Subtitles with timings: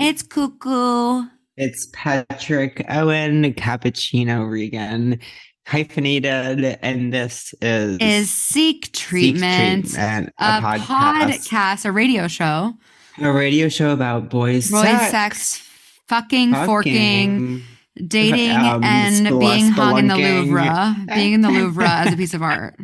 [0.00, 1.24] it's Cuckoo.
[1.56, 5.18] It's Patrick Owen Cappuccino Regan,
[5.66, 10.78] hyphenated, and this is Is Seek Seek Treatment, Treatment, a, a, podcast,
[11.48, 12.74] podcast, a radio show,
[13.20, 15.68] a radio show about boys, boys, sex, sex,
[16.06, 17.62] fucking, forking,
[18.06, 20.16] dating, um, and being hung in the.
[20.16, 22.76] Louvre, being in the Louvre as a piece of art.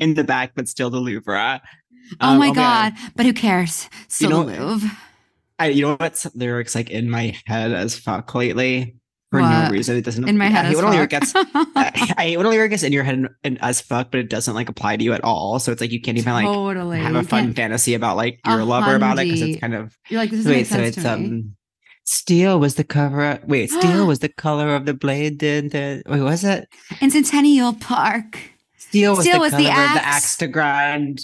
[0.00, 1.62] in the back, but still the Louvre.
[2.20, 2.92] Oh Um, my okay, god!
[3.14, 3.88] But who cares?
[4.08, 4.90] Still know- the Louvre.
[5.62, 8.96] I, you know what's lyrics like in my head as fuck lately?
[9.30, 9.96] For no reason.
[9.96, 12.36] It doesn't In my I head hate as when a lyric gets I I hate
[12.36, 14.68] when a lyric gets in your head and, and as fuck, but it doesn't like
[14.68, 15.58] apply to you at all.
[15.58, 16.98] So it's like you can't even like totally.
[16.98, 19.96] have a fun fantasy about like A your lover about it because it's kind of
[20.10, 20.66] You're like, this wait.
[20.66, 21.56] So it's um,
[22.04, 23.40] steel was the cover.
[23.46, 25.38] Wait, steel was the color of the blade.
[25.38, 26.20] Did the wait?
[26.20, 26.68] Was it
[27.00, 28.38] In Centennial Park.
[28.76, 31.22] steel was Steel the was the of the axe axe to grind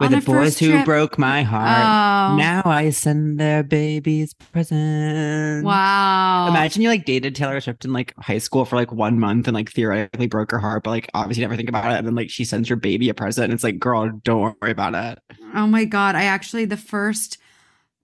[0.00, 0.84] with the boys who trip.
[0.84, 2.32] broke my heart.
[2.32, 5.64] Oh, Now I send their babies presents.
[5.64, 6.48] wow.
[6.48, 9.54] Imagine you like dated Taylor Swift in like high school for like one month and
[9.54, 11.98] like theoretically broke her heart, but like obviously never think about it.
[11.98, 14.70] And then like she sends your baby a present and it's like, girl, don't worry
[14.72, 15.18] about it.
[15.54, 16.14] Oh my god!
[16.14, 17.38] I actually the first,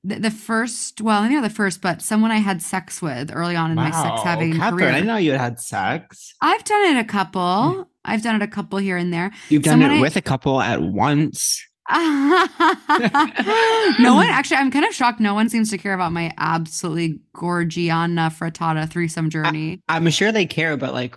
[0.02, 1.00] the, the first.
[1.00, 3.90] Well, maybe not the first, but someone I had sex with early on in my
[3.92, 4.88] sex having Catherine, career.
[4.88, 6.34] I didn't know you had sex.
[6.40, 7.70] I've done it a couple.
[7.70, 7.82] Hmm.
[8.04, 9.32] I've done it a couple here and there.
[9.48, 11.65] You've done Someone it I- with a couple at once.
[14.00, 14.56] no one actually.
[14.56, 15.20] I'm kind of shocked.
[15.20, 19.80] No one seems to care about my absolutely gorgiana frittata threesome journey.
[19.88, 21.16] I'm sure they care, but like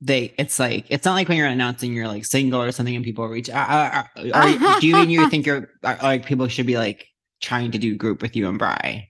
[0.00, 3.04] they, it's like it's not like when you're announcing you're like single or something and
[3.04, 3.50] people reach.
[3.50, 6.78] Uh, uh, uh, are, do you mean you think you're are, like people should be
[6.78, 7.06] like
[7.42, 9.08] trying to do group with you and Bry?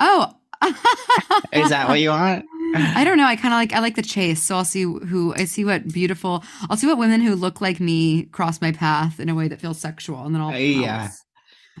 [0.00, 0.32] oh,
[1.52, 2.44] Is that what you want?
[2.74, 3.24] I don't know.
[3.26, 5.88] I kind of like I like the chase, so I'll see who I see what
[5.88, 6.44] beautiful.
[6.68, 9.60] I'll see what women who look like me cross my path in a way that
[9.60, 11.08] feels sexual, and then I'll Uh, yeah.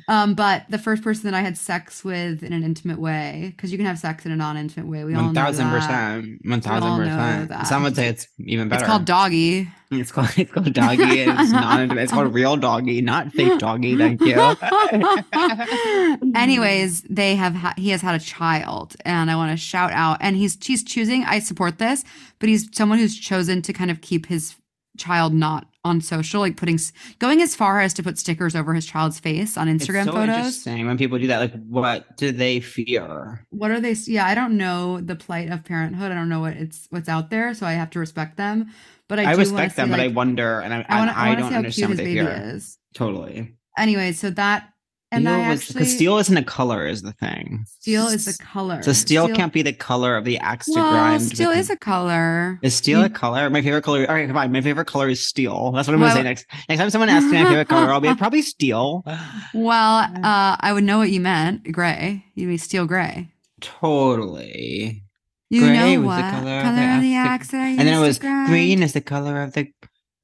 [0.06, 3.72] Um, but the first person that I had sex with in an intimate way, because
[3.72, 5.04] you can have sex in a non-intimate way.
[5.04, 5.80] We all One know thousand that.
[5.80, 6.40] percent.
[6.44, 7.66] One thousand percent.
[7.66, 8.82] Some would say it's even better.
[8.82, 9.68] It's called doggy.
[9.90, 11.02] It's called it's called doggy.
[11.22, 11.96] It's not.
[11.96, 13.96] It's called real doggy, not fake doggy.
[13.96, 14.34] Thank you.
[16.34, 20.18] Anyways, they have ha- he has had a child, and I want to shout out.
[20.20, 21.24] And he's he's choosing.
[21.24, 22.04] I support this,
[22.38, 24.56] but he's someone who's chosen to kind of keep his
[24.96, 26.78] child not on social, like putting
[27.18, 30.12] going as far as to put stickers over his child's face on It's Instagram so
[30.12, 30.36] photos.
[30.36, 31.38] interesting when people do that.
[31.38, 33.44] Like, what do they fear?
[33.50, 33.92] What are they?
[34.06, 36.12] Yeah, I don't know the plight of parenthood.
[36.12, 38.70] I don't know what it's what's out there, so I have to respect them.
[39.08, 41.36] But I, I, respect them, see, but I wonder, and I, I to I, see
[41.36, 42.52] don't how cute understand his what they baby fear.
[42.54, 42.78] is.
[42.94, 43.54] Totally.
[43.78, 44.70] Anyway, so that
[45.10, 47.64] and steel I was actually because steel isn't a color, is the thing.
[47.80, 48.82] steel is a color.
[48.82, 51.22] So steel, can't be the color of the axe to Well, grind.
[51.22, 52.58] steel is a color.
[52.62, 53.48] Is steel You- a color?
[53.50, 54.06] My favorite color.
[54.08, 54.52] All right, fine.
[54.52, 55.72] My favorite color is steel.
[55.72, 56.46] That's what I'm Well- gonna say next.
[56.68, 59.04] Next time someone asks me my favorite color, I'll be probably steel.
[59.54, 61.72] Well, uh, I would know what you meant.
[61.72, 62.24] Gray.
[62.34, 63.28] You mean steel gray.
[63.60, 65.02] Totally.
[65.50, 66.58] You Gray know was what the color
[66.96, 69.68] of the axe to- And then it was green is the color of the.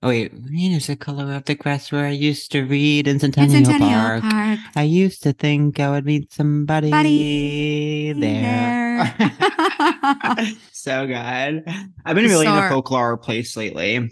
[0.05, 3.15] Oh wait, green is the color of the grass where I used to read in
[3.15, 4.23] In Centennial, Centennial Park.
[4.23, 4.59] Park.
[4.77, 9.17] I used to think I would meet somebody Buddy there.
[9.19, 10.47] there.
[10.73, 11.65] so good.
[12.05, 13.97] I've been really So in a folklore place lately.
[13.97, 14.11] I'm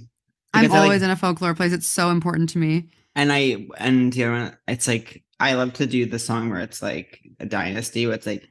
[0.54, 1.75] I, like- always in a folklore place.
[1.75, 2.88] It's so important to me.
[3.14, 6.80] and I and you know it's like I love to do the song where it's
[6.80, 8.06] like a dynasty.
[8.06, 8.48] Where it's like,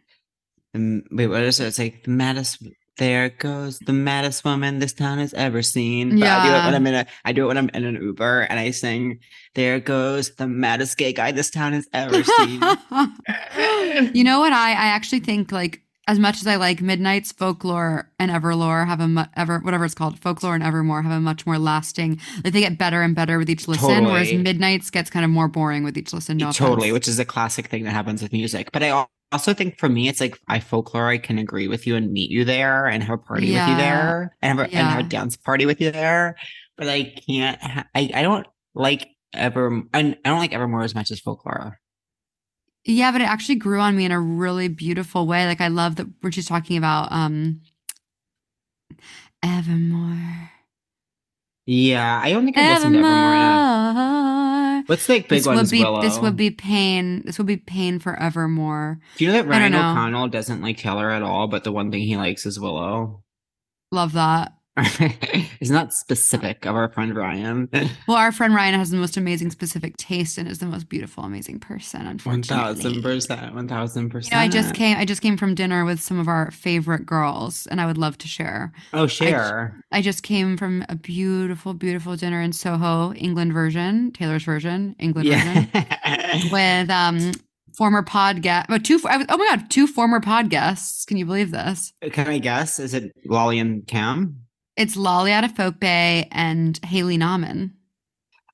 [0.76, 1.66] wait, what is it?
[1.66, 2.62] It's like the maddest.
[2.98, 6.20] There goes the maddest woman this town has ever seen.
[6.20, 6.66] But I do it Yeah.
[6.66, 7.06] when I'm in a.
[7.26, 9.20] I do it when I'm in an Uber and I sing.
[9.56, 12.62] There goes the maddest gay guy this town has ever seen.
[14.14, 14.54] you know what?
[14.54, 19.00] I I actually think like as much as I like Midnights folklore and Everlore have
[19.00, 22.20] a mu- ever whatever it's called folklore and Evermore have a much more lasting.
[22.44, 25.48] Like they get better and better with each listen, whereas Midnights gets kind of more
[25.48, 26.38] boring with each listen.
[26.38, 26.94] No totally, offense.
[26.94, 28.72] which is a classic thing that happens with music.
[28.72, 31.08] But I also think for me, it's like I folklore.
[31.10, 33.76] I can agree with you and meet you there and have a party with you
[33.78, 36.36] there and have, a, and have a dance party with you there.
[36.78, 37.60] But I can't.
[37.96, 39.84] I I don't like ever.
[39.94, 41.80] I I don't like Evermore as much as folklore.
[42.84, 45.46] Yeah, but it actually grew on me in a really beautiful way.
[45.46, 47.62] Like I love that when she's talking about um
[49.44, 50.52] Evermore.
[51.66, 54.31] Yeah, I don't think I've listened to Evermore enough.
[54.88, 55.56] What's the big This one?
[55.58, 56.02] would be Willow.
[56.02, 57.24] this would be pain.
[57.26, 59.00] This would be pain forevermore.
[59.18, 59.74] Do you know that Ryan.
[59.76, 63.24] O'Connell doesn't like Taylor at all, but the one thing he likes is Willow?
[63.92, 64.54] Love that.
[64.78, 67.68] it's not specific of our friend Ryan.
[68.08, 71.24] Well, our friend Ryan has the most amazing specific taste and is the most beautiful,
[71.24, 72.02] amazing person.
[72.02, 73.56] One Unfortunately, thousand percent.
[73.56, 74.34] One thousand You percent.
[74.34, 74.98] know, I just came.
[74.98, 78.18] I just came from dinner with some of our favorite girls, and I would love
[78.20, 78.72] to share.
[78.94, 79.82] Oh, share.
[79.92, 85.30] I just came from a beautiful, beautiful dinner in Soho, England version, Taylor's version, England
[85.30, 85.70] version,
[86.52, 87.32] with um
[87.78, 88.70] former pod guest.
[88.86, 89.00] Two.
[89.08, 91.06] I was, oh my god, two former pod guests.
[91.06, 91.94] Can you believe this?
[92.12, 92.80] Can I guess?
[92.80, 94.38] Is it Lolly and Cam?
[94.82, 97.70] It's Lolly Adefope and Haley Nauman.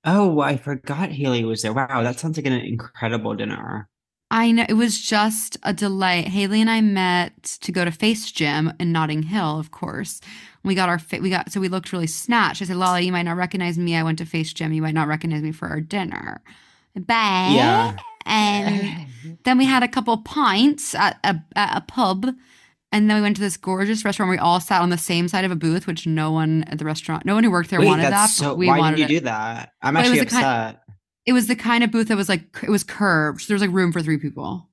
[0.04, 1.72] Oh, I forgot Haley was there.
[1.72, 3.88] Wow, that sounds like an incredible dinner.
[4.30, 6.28] I know it was just a delight.
[6.28, 10.20] Haley and I met to go to Face Gym in Notting Hill, of course.
[10.66, 12.62] We got our fa- we got so we looked really snatched.
[12.62, 13.96] I said, "Lolly, you might not recognize me.
[13.96, 14.74] I went to Face Gym.
[14.74, 16.42] You might not recognize me for our dinner."
[16.94, 17.54] Bye.
[17.56, 17.96] Yeah.
[18.26, 19.08] And
[19.46, 22.36] then we had a couple pints at a at a pub,
[22.92, 24.30] and then we went to this gorgeous restaurant.
[24.30, 26.80] where We all sat on the same side of a booth, which no one at
[26.80, 28.12] the restaurant, no one who worked there Wait, wanted that.
[28.12, 28.54] but so.
[28.56, 29.20] we why wanted did you it.
[29.22, 29.72] do that?
[29.82, 30.84] I'm Well, it was actually kind- upset.
[31.26, 33.42] It was the kind of booth that was like it was curved.
[33.42, 34.70] So there was like room for three people.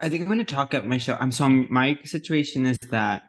[0.00, 1.16] I think I'm going to talk up my show.
[1.18, 3.22] I'm so my situation is that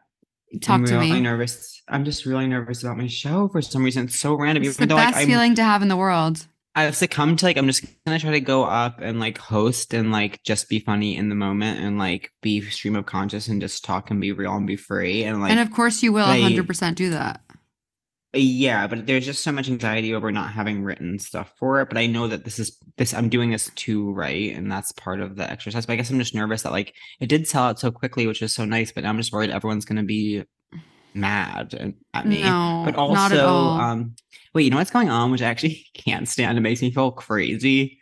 [0.62, 1.20] Talk I'm to really me.
[1.20, 1.80] nervous.
[1.88, 4.04] I'm just really nervous about my show for some reason.
[4.06, 4.64] It's so random.
[4.64, 6.46] It's the Even though best like feeling to have in the world.
[6.86, 10.10] I've succumbed to like I'm just gonna try to go up and like host and
[10.12, 13.84] like just be funny in the moment and like be stream of conscious and just
[13.84, 16.94] talk and be real and be free and like and of course, you will 100%
[16.94, 17.40] do that.
[18.32, 21.88] yeah, but there's just so much anxiety over not having written stuff for it.
[21.88, 25.20] But I know that this is this I'm doing this to right, and that's part
[25.20, 25.86] of the exercise.
[25.86, 28.42] But I guess I'm just nervous that like it did sell out so quickly, which
[28.42, 28.92] is so nice.
[28.92, 30.44] But I'm just worried everyone's gonna be
[31.14, 32.42] mad and- at me.
[32.42, 33.80] No, but also, not at all.
[33.80, 34.14] um,
[34.54, 36.58] wait, you know what's going on, which I actually can't stand.
[36.58, 37.98] It makes me feel crazy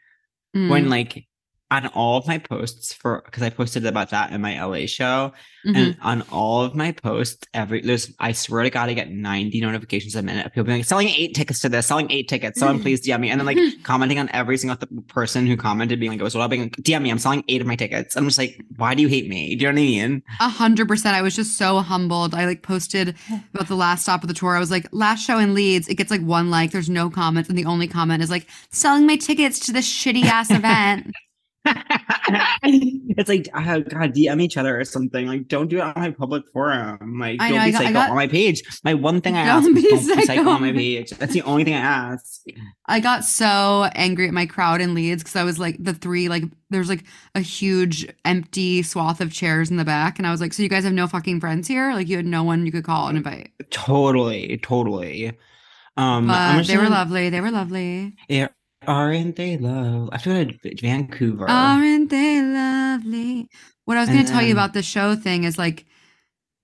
[0.57, 1.28] Mm, when like
[1.71, 5.33] on all of my posts for because I posted about that in my LA show,
[5.67, 5.77] mhm.
[5.77, 9.61] and on all of my posts, every there's I swear to God, I get 90
[9.61, 12.59] notifications a minute of people being like, selling eight tickets to this, selling eight tickets.
[12.59, 13.31] Someone please DM me.
[13.31, 16.35] And then like commenting on every single th- person who commented, being like, it was
[16.35, 18.17] well, being like, DM me, I'm selling eight of my tickets.
[18.17, 19.55] I'm just like, why do you hate me?
[19.55, 20.23] Do you know what I mean?
[20.41, 21.17] A hundred percent.
[21.17, 22.35] I was just so humbled.
[22.35, 23.15] I like posted
[23.55, 24.57] about the last stop of the tour.
[24.57, 25.87] I was like, last show in Leeds.
[25.89, 26.71] It gets like one like.
[26.71, 30.25] There's no comments, and the only comment is like, selling my tickets to this shitty
[30.25, 31.15] ass event.
[32.63, 35.27] it's like, oh, God, DM each other or something.
[35.27, 37.19] Like, don't do it on my public forum.
[37.19, 38.63] Like, I don't know, be got- psycho got- on my page.
[38.85, 41.11] My one thing I Don't ask be don't be psycho psycho on my page.
[41.11, 42.43] That's the only thing I ask.
[42.87, 46.29] I got so angry at my crowd in Leeds because I was like the three
[46.29, 47.05] like there's like
[47.35, 50.69] a huge empty swath of chairs in the back, and I was like, so you
[50.69, 51.93] guys have no fucking friends here?
[51.93, 53.51] Like you had no one you could call and invite.
[53.71, 55.33] Totally, totally.
[55.97, 57.29] Um, But they were lovely.
[57.31, 58.15] They were lovely.
[58.29, 58.49] Yeah,
[58.89, 60.09] aren't they love?
[60.11, 61.49] I have to go to Vancouver.
[61.49, 63.49] Aren't they lovely?
[63.85, 65.87] What I was going to tell you about the show thing is like,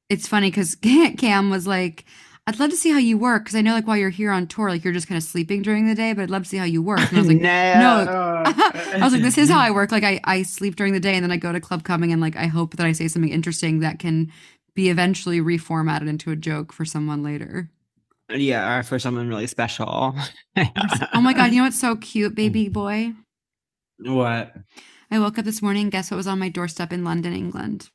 [0.09, 0.75] it's funny because
[1.19, 2.05] Cam was like,
[2.47, 4.47] I'd love to see how you work because I know like while you're here on
[4.47, 6.59] tour, like you're just kind of sleeping during the day, but I'd love to see
[6.59, 7.01] how you work.
[7.01, 8.05] And I was like, no,
[8.47, 9.91] I was like, this is how I work.
[9.91, 12.21] Like I, I sleep during the day and then I go to club coming and
[12.21, 14.31] like I hope that I say something interesting that can
[14.75, 17.71] be eventually reformatted into a joke for someone later.
[18.31, 20.15] Yeah, for someone really special.
[20.57, 23.13] oh my god, you know what's so cute, baby boy?
[23.99, 24.55] what?
[25.11, 25.91] I woke up this morning.
[25.91, 27.91] Guess what was on my doorstep in London, England?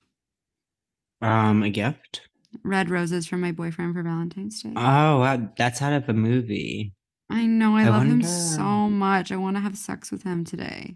[1.22, 2.22] Um, a gift.
[2.64, 4.72] Red roses from my boyfriend for Valentine's Day.
[4.76, 6.94] Oh, wow, that's out of a movie.
[7.30, 7.76] I know.
[7.76, 9.32] I, I love him so much.
[9.32, 10.96] I want to have sex with him today.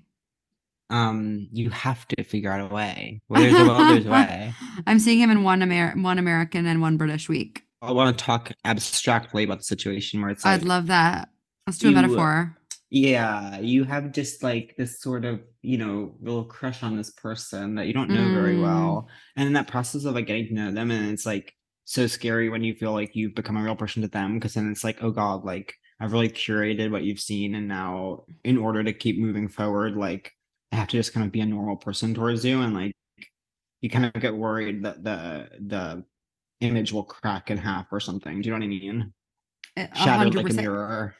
[0.90, 3.22] Um, you have to figure out a way.
[3.30, 4.54] Well, there's a will, there's a way.
[4.88, 7.64] I'm seeing him in one Amer- one American and one British week.
[7.84, 11.30] I want to talk abstractly about the situation where it's like, I'd love that.
[11.68, 12.58] Let's do a you- metaphor.
[12.96, 17.74] Yeah, you have just like this sort of, you know, little crush on this person
[17.76, 18.62] that you don't know very Mm.
[18.62, 19.10] well.
[19.36, 22.50] And in that process of like getting to know them, and it's like so scary
[22.50, 25.04] when you feel like you've become a real person to them, because then it's like,
[25.04, 29.18] oh God, like I've really curated what you've seen, and now in order to keep
[29.18, 30.32] moving forward, like
[30.72, 32.94] I have to just kind of be a normal person towards you, and like
[33.82, 36.04] you kind of get worried that the the
[36.64, 38.42] image will crack in half or something.
[38.42, 39.14] Do you know what I mean?
[39.96, 41.16] Shattered like a mirror.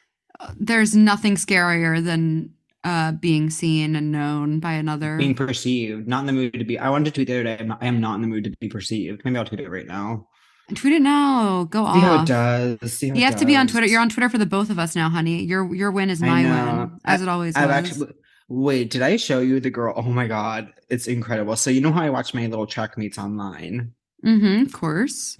[0.58, 2.50] There's nothing scarier than
[2.82, 5.16] uh, being seen and known by another.
[5.16, 6.78] being perceived, not in the mood to be.
[6.78, 7.56] I wanted to tweet the other day.
[7.60, 9.22] I'm not, I am not in the mood to be perceived.
[9.24, 10.28] Maybe I'll tweet it right now.
[10.74, 11.64] Tweet it now.
[11.64, 12.26] Go See how it off.
[12.26, 12.92] does.
[12.92, 13.86] See how You it have to be on Twitter.
[13.86, 15.42] You're on Twitter for the both of us now, honey.
[15.44, 17.76] Your your win is my win, as it always I've was.
[17.76, 18.12] actually.
[18.48, 19.94] Wait, did I show you the girl?
[19.96, 21.56] Oh my god, it's incredible.
[21.56, 23.92] So you know how I watch my little track meets online.
[24.24, 25.38] Mm-hmm, of course.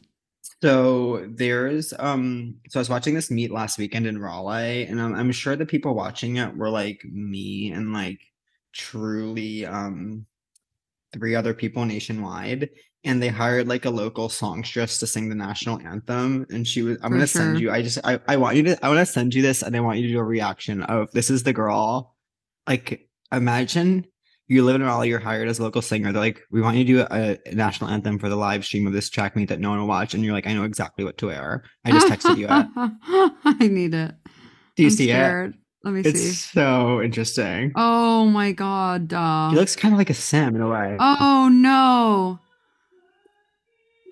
[0.63, 5.15] So there's um so I was watching this meet last weekend in Raleigh and I'm,
[5.15, 8.21] I'm sure the people watching it were like me and like
[8.73, 10.27] truly um
[11.13, 12.71] three other people nationwide
[13.05, 16.97] and they hired like a local songstress to sing the national anthem and she was
[17.03, 19.13] I'm For gonna send you I just I, I want you to I want to
[19.13, 21.53] send you this and I want you to do a reaction of this is the
[21.53, 22.15] girl
[22.67, 24.07] like imagine
[24.49, 26.13] you live in Raleigh, you're hired as a local singer.
[26.13, 28.87] They're like, we want you to do a, a national anthem for the live stream
[28.87, 30.13] of this track meet that no one will watch.
[30.15, 31.65] And you're like, I know exactly what to wear.
[31.85, 32.51] I just texted you it.
[33.45, 34.15] I need it.
[34.77, 35.55] Do you I'm see scared.
[35.83, 36.07] Let me it?
[36.07, 36.29] It's see.
[36.59, 37.73] so interesting.
[37.77, 39.51] Oh my god, duh.
[39.51, 40.97] He looks kind of like a Sim in a way.
[40.99, 42.39] Oh no.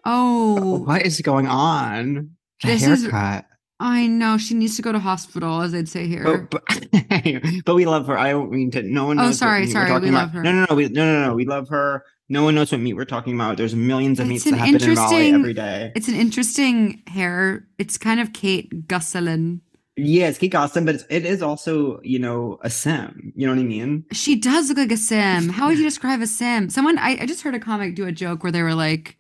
[0.05, 2.31] Oh, What is going on?
[2.62, 3.47] The This is- haircut.
[3.85, 4.39] I know.
[4.39, 6.47] She needs to go to hospital, as they'd say here.
[6.49, 8.17] But, but, but we love her.
[8.17, 8.83] I don't mean to.
[8.83, 9.31] No one Oh, knows.
[9.33, 10.12] what sorry, sorry, we about.
[10.12, 10.43] love her.
[10.45, 10.77] No, no, no.
[10.77, 11.35] We, no, no, no.
[11.35, 12.05] We love her.
[12.29, 13.57] No one knows what meat we're talking about.
[13.57, 15.93] There's millions of It's meats that happen in Raleigh interesting- every day.
[15.97, 17.67] It's an interesting hair.
[17.79, 19.61] It's kind of Kate Gosselin.
[19.97, 23.33] Yeah, it's Kate Gosselin, but it's, it is also, you know, a sim.
[23.37, 24.05] You know what I mean?
[24.12, 25.51] She does look like a sim.
[25.51, 26.71] How would you describe a sim?
[26.71, 29.19] Someone I, I just heard a comic do a joke where they were like,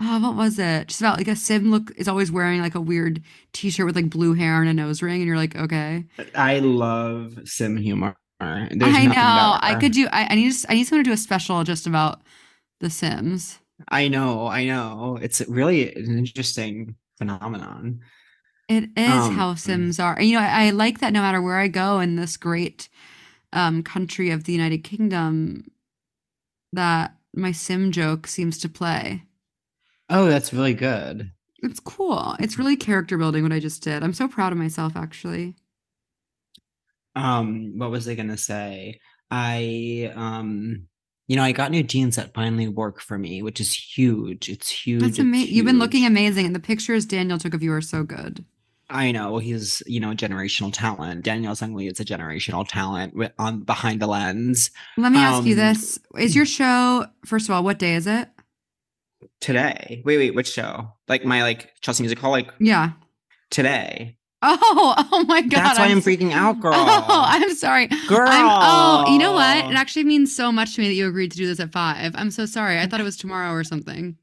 [0.00, 0.88] oh, what was it?
[0.88, 4.10] Just about like a sim look is always wearing like a weird t-shirt with like
[4.10, 6.04] blue hair and a nose ring, and you're like, okay.
[6.34, 8.16] I love sim humor.
[8.40, 9.58] There's I know.
[9.60, 12.22] I could do I, I need I need someone to do a special just about
[12.80, 13.58] the Sims.
[13.88, 15.18] I know, I know.
[15.20, 18.00] It's really an interesting phenomenon.
[18.68, 20.20] It is Um, how Sims are.
[20.20, 22.88] You know, I, I like that no matter where I go in this great
[23.52, 25.70] um, country of the United Kingdom,
[26.72, 29.24] that my Sim joke seems to play.
[30.10, 31.30] Oh, that's really good.
[31.62, 32.36] It's cool.
[32.38, 34.02] It's really character building what I just did.
[34.02, 35.56] I'm so proud of myself, actually.
[37.16, 39.00] Um, what was I gonna say?
[39.30, 40.88] I um
[41.26, 44.48] you know, I got new jeans that finally work for me, which is huge.
[44.48, 45.02] It's huge.
[45.02, 45.54] That's amazing.
[45.54, 48.46] You've been looking amazing, and the pictures Daniel took of you are so good.
[48.88, 51.22] I know he's, you know, generational talent.
[51.22, 54.70] Daniel Sungli is a generational talent with, on behind the lens.
[54.96, 57.04] Let me ask you Um, this: Is your show?
[57.26, 58.30] First of all, what day is it?
[59.40, 60.92] Today, wait, wait, which show?
[61.08, 62.90] Like my like Chelsea Music Hall, like Yeah.
[63.50, 64.16] today.
[64.42, 65.50] Oh, oh my god!
[65.64, 66.72] That's why I'm, s- freaking out, girl.
[66.74, 67.88] Oh, I'm sorry.
[68.06, 68.28] girl.
[68.28, 69.56] I'm, oh, you know what?
[69.70, 72.12] It actually means so much to me that you agreed to do this at five.
[72.14, 72.78] I'm so sorry.
[72.78, 74.16] I thought it was tomorrow or something.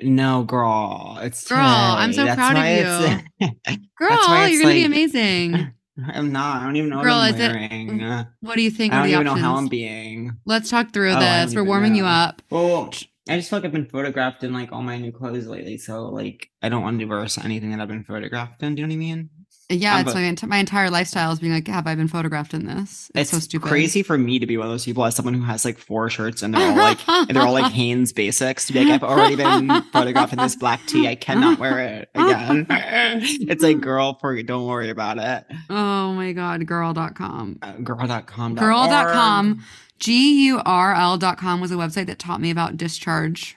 [0.00, 1.18] no, girl.
[1.20, 2.34] It's Girl, I'm so today.
[2.36, 3.48] proud of you,
[3.98, 5.72] Girl, it's you're gonna be amazing.
[6.14, 6.62] I'm not.
[6.62, 8.02] I don't even know Girl, what I'm it- wearing.
[8.02, 9.42] Uh, What do you think I don't the even options?
[9.42, 10.36] know how I'm being.
[10.46, 11.54] Let's talk through Oh, this.
[11.54, 12.40] We're warming you up.
[12.50, 12.92] Well,
[13.30, 16.08] I just feel like I've been photographed in like all my new clothes lately, so
[16.08, 18.74] like I don't want to reverse anything that I've been photographed in.
[18.74, 19.30] Do you know what I mean?
[19.70, 22.54] Yeah, I'm it's my, ent- my entire lifestyle is being like, have I been photographed
[22.54, 23.08] in this?
[23.14, 23.68] It's, so stupid.
[23.68, 26.10] crazy for me to be one of those people as someone who has like four
[26.10, 29.08] shirts and they're all like and they're all like Hanes basics to be like I've
[29.08, 31.06] already been photographed in this black tee.
[31.06, 32.66] I cannot wear it again.
[32.68, 35.44] it's like girl, for don't worry about it.
[35.70, 37.58] Oh my god, girl.com.
[37.62, 38.56] Uh, girl.com.
[38.56, 39.62] Girl.com.
[40.00, 43.56] G U R L.com was a website that taught me about discharge,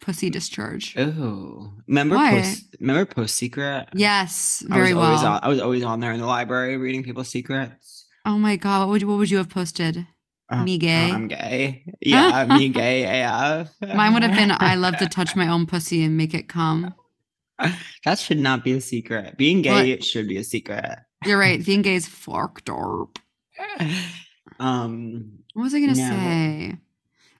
[0.00, 0.96] pussy discharge.
[0.96, 2.76] Oh, remember post?
[2.80, 3.88] Remember post secret?
[3.94, 5.32] Yes, I very was always well.
[5.34, 8.06] on, I was always on there in the library reading people's secrets.
[8.24, 10.06] Oh my god, what would you, what would you have posted?
[10.48, 11.10] Uh, Me uh, gay?
[11.12, 11.84] I'm gay.
[12.00, 13.70] Yeah, me gay AF.
[13.94, 16.94] Mine would have been I love to touch my own pussy and make it come.
[18.04, 19.36] That should not be a secret.
[19.36, 20.98] Being gay it should be a secret.
[21.26, 21.64] You're right.
[21.64, 23.18] Being gay is fucked up.
[24.58, 26.08] Um, What was I gonna No.
[26.10, 26.76] say?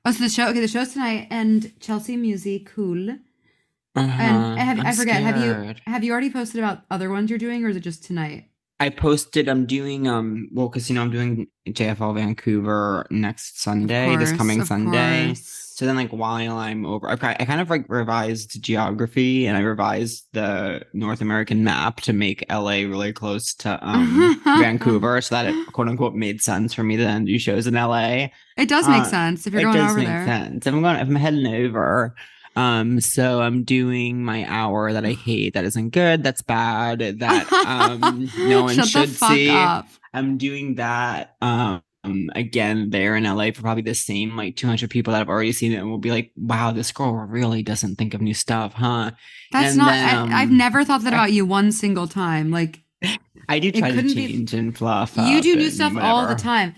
[0.05, 0.49] Oh, so the show.
[0.49, 3.11] Okay, the show's tonight, and Chelsea Music, cool.
[3.11, 4.23] uh-huh.
[4.23, 5.23] And have, I forget.
[5.23, 8.05] Have you have you already posted about other ones you're doing, or is it just
[8.05, 8.47] tonight?
[8.79, 9.49] I posted.
[9.49, 10.09] I'm doing.
[10.09, 10.49] Um.
[10.53, 14.17] Well, because you know I'm doing JFL Vancouver next Sunday.
[14.17, 15.27] this coming Sunday.
[15.29, 15.70] course.
[15.81, 19.61] So then, like, while I'm over, I, I kind of like revised geography and I
[19.61, 25.47] revised the North American map to make LA really close to um, Vancouver, so that
[25.47, 28.27] it quote unquote made sense for me to then do shows in LA.
[28.59, 30.23] It does make Uh, sense if you're going over there.
[30.23, 30.67] it does make sense.
[30.67, 32.15] If I'm going, if I'm heading over,
[32.57, 35.55] um, so I'm doing my hour that I hate.
[35.55, 36.23] That isn't good.
[36.23, 36.99] That's bad.
[37.21, 39.49] That um, no one Shut should see.
[39.49, 39.87] up.
[40.13, 45.13] I'm doing that um again there in LA for probably the same like 200 people
[45.13, 48.15] that have already seen it and will be like, wow, this girl really doesn't think
[48.15, 49.11] of new stuff, huh?
[49.53, 49.91] That's and not.
[49.91, 52.51] then, I, I've um, never thought that about you one single time.
[52.51, 52.83] Like
[53.49, 55.17] I do try to couldn't be- and fluff.
[55.17, 56.75] you do new stuff all the time.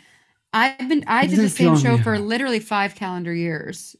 [0.53, 1.05] I've been.
[1.07, 2.03] I did the same show new.
[2.03, 3.97] for literally five calendar years.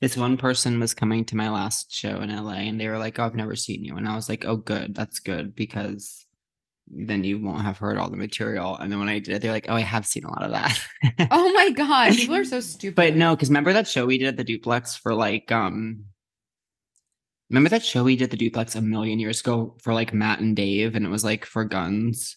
[0.00, 3.18] This one person was coming to my last show in LA and they were like,
[3.18, 3.96] oh, I've never seen you.
[3.96, 4.94] And I was like, oh, good.
[4.94, 6.23] That's good because
[6.96, 8.76] then you won't have heard all the material.
[8.76, 10.52] And then when I did it, they're like, oh, I have seen a lot of
[10.52, 10.78] that.
[11.30, 12.96] Oh my god, people are so stupid.
[12.96, 16.04] But no, because remember that show we did at the duplex for like um
[17.50, 20.56] Remember that show we did the duplex a million years ago for like Matt and
[20.56, 22.36] Dave, and it was like for guns.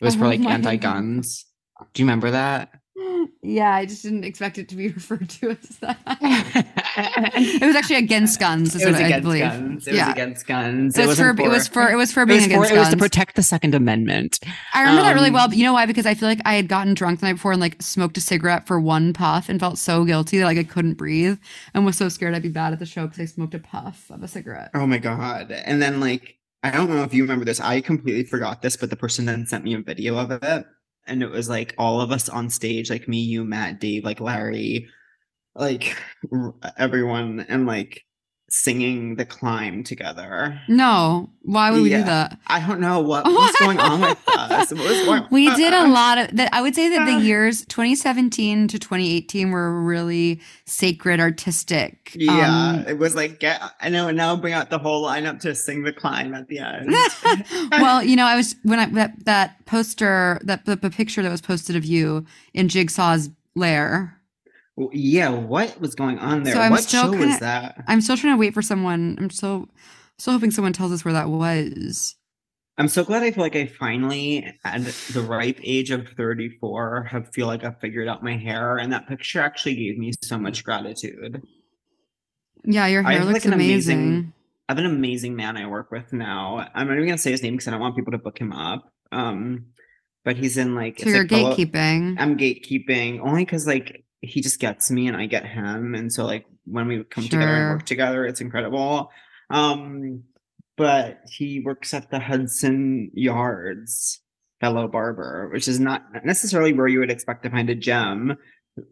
[0.00, 1.44] It was for Oh like anti-guns.
[1.92, 2.70] Do you remember that?
[3.42, 6.82] Yeah, I just didn't expect it to be referred to as that.
[6.96, 8.74] it it was actually against guns.
[8.74, 9.42] Is was I against believe.
[9.42, 9.86] guns.
[9.86, 10.06] It Yeah.
[10.06, 10.98] was against guns.
[10.98, 12.88] It was, for, it was for it was for being was, for, against it was
[12.90, 14.40] to protect the Second Amendment.
[14.72, 15.48] I remember that really um, well.
[15.48, 15.86] But you know why?
[15.86, 18.20] Because I feel like I had gotten drunk the night before and like smoked a
[18.20, 21.38] cigarette for one puff and felt so guilty that like I couldn't breathe
[21.74, 24.10] and was so scared I'd be bad at the show because I smoked a puff
[24.10, 24.70] of a cigarette.
[24.74, 25.52] Oh my god!
[25.52, 27.60] And then like I don't know if you remember this.
[27.60, 30.66] I completely forgot this, but the person then sent me a video of it,
[31.06, 34.18] and it was like all of us on stage, like me, you, Matt, Dave, like
[34.18, 34.88] Larry,
[35.54, 35.96] like
[36.76, 38.02] everyone, and like
[38.50, 40.60] singing the climb together.
[40.68, 41.98] No, why would we Yeah.
[42.00, 42.38] do that?
[42.46, 44.70] I don't know what was going on with us.
[44.70, 46.50] What was going We did a lot of that.
[46.52, 47.18] I would say that the Uh.
[47.18, 52.12] years 2017 to 2018 were really sacred, artistic.
[52.14, 53.60] Yeah, um, it was like get.
[53.80, 56.58] I know, and now bring out the whole lineup to sing the climb at the
[56.60, 56.94] end.
[57.72, 61.30] well, you know, I was when I that, that poster that the, the picture that
[61.30, 64.20] was posted of you in Jigsaw's lair.
[64.92, 66.54] Yeah, what was going on there?
[66.54, 67.84] So I'm what still show was kinda- that?
[67.86, 69.16] I'm still trying to wait for someone.
[69.20, 69.68] I'm so
[70.18, 72.16] still hoping someone tells us where that was.
[72.76, 77.32] I'm so glad I feel like I finally, at the ripe age of 34, have
[77.32, 80.64] feel like I've figured out my hair, and that picture actually gave me so much
[80.64, 81.40] gratitude.
[82.64, 83.98] Yeah, your hair have, looks like, an amazing.
[83.98, 84.32] amazing-
[84.68, 86.66] I have an amazing man I work with now.
[86.74, 88.50] I'm not even gonna say his name because I don't want people to book him
[88.50, 88.90] up.
[89.12, 89.66] Um,
[90.24, 92.16] but he's in like So it's you're like fellow- gatekeeping.
[92.18, 96.24] I'm gatekeeping only because like he just gets me and I get him, and so
[96.24, 99.10] like when we come together and work together, it's incredible.
[99.50, 100.24] Um,
[100.76, 104.20] but he works at the Hudson Yards
[104.60, 108.36] fellow barber, which is not necessarily where you would expect to find a gem.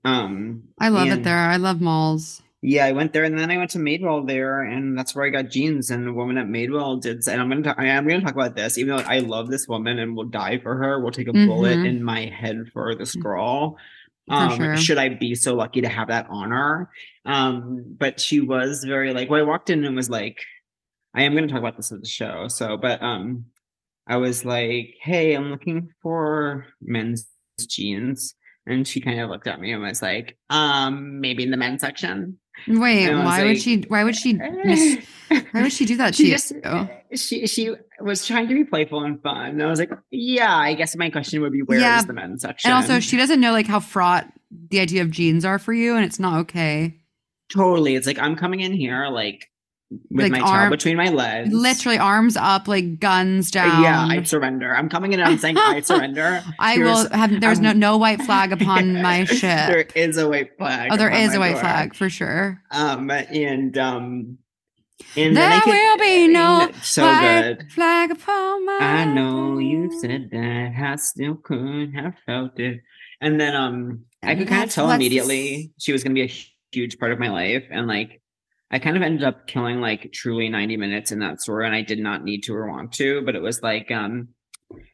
[0.04, 1.36] Um, I love it there.
[1.36, 2.42] I love malls.
[2.64, 5.30] Yeah, I went there, and then I went to Madewell there, and that's where I
[5.30, 5.90] got jeans.
[5.90, 8.54] And the woman at Madewell did, and I'm gonna, talk, I am gonna talk about
[8.54, 11.00] this, even though I love this woman and will die for her.
[11.00, 11.88] Will take a bullet Mhm.
[11.88, 13.76] in my head for this girl.
[14.32, 14.76] Um, sure.
[14.76, 16.90] should I be so lucky to have that honor?
[17.24, 20.38] Um, but she was very like, well, I walked in and was like,
[21.14, 22.48] I am gonna talk about this at the show.
[22.48, 23.44] So, but um,
[24.06, 27.26] I was like, hey, I'm looking for men's
[27.60, 28.34] jeans.
[28.66, 31.80] And she kind of looked at me and was like, um, maybe in the men's
[31.80, 32.38] section.
[32.68, 33.76] Wait, And I was why would she?
[33.88, 34.34] Why would she?
[34.34, 35.06] Miss,
[35.52, 36.52] why would she do that she just
[37.14, 39.50] she she was trying to be playful and fun.
[39.50, 42.12] And I was like, yeah, I guess my question would be where is Yeah, the
[42.12, 42.70] men's section?
[42.70, 44.26] And also, she doesn't know like how fraught
[44.68, 46.98] the idea of jeans are for you, and it's not okay.
[47.50, 47.94] totally.
[47.96, 49.50] It's like I'm coming in here like
[50.10, 51.52] with Like my arm- between my legs.
[51.52, 53.82] Literally, arms up, like guns Uh, down.
[53.82, 54.74] Yeah, I surrender.
[54.76, 56.42] I'm coming in and I'm saying I surrender.
[56.58, 57.40] I Here's- will have.
[57.40, 59.40] There's no um, no white flag upon my ship.
[59.68, 60.90] There is a white flag.
[60.92, 61.60] oh, there is a white door.
[61.60, 62.60] flag for sure.
[62.70, 64.38] Um and um
[65.16, 67.72] and then I There could- will be no so white good.
[67.72, 68.78] flag upon my.
[68.80, 72.80] I know you said that I still could have felt it.
[73.20, 76.32] And then um I could kind of tell immediately she was gonna be a
[76.72, 77.64] huge part of my life.
[77.70, 78.20] And like
[78.72, 81.82] I kind of ended up killing like truly 90 minutes in that store and I
[81.82, 84.28] did not need to or want to, but it was like um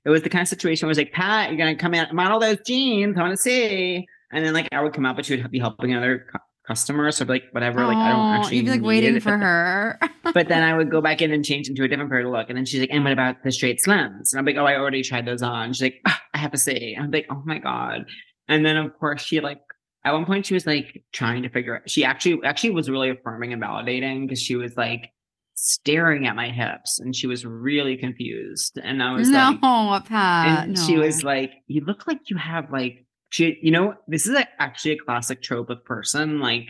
[0.04, 2.10] it was the kind of situation where it was like, Pat, you're gonna come out
[2.10, 4.06] in model those jeans, I wanna see.
[4.32, 7.10] And then like I would come out, but she would be helping another cu- customer.
[7.12, 9.22] So I'd be like, whatever, like I don't actually You'd be like waiting it.
[9.22, 9.98] for her.
[10.34, 12.48] but then I would go back in and change into a different pair to look.
[12.48, 14.32] And then she's like, and what about the straight slims?
[14.32, 15.72] And I'm like, oh, I already tried those on.
[15.72, 16.96] She's like, ah, I have to see.
[16.98, 18.04] I'm like, oh my God.
[18.48, 19.60] And then of course she like
[20.04, 23.10] at one point she was like trying to figure out she actually actually was really
[23.10, 25.10] affirming and validating because she was like
[25.54, 28.78] staring at my hips and she was really confused.
[28.82, 30.58] And I was no, like Pat.
[30.68, 30.82] and no.
[30.82, 34.46] she was like, "You look like you have like she, you know, this is a,
[34.62, 36.38] actually a classic trope of person.
[36.40, 36.68] Like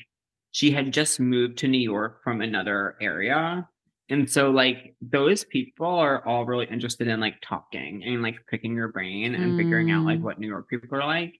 [0.52, 3.68] she had just moved to New York from another area,
[4.08, 8.74] and so like those people are all really interested in like talking and like picking
[8.74, 10.22] your brain and figuring out like Mm.
[10.22, 11.34] what New York people are like."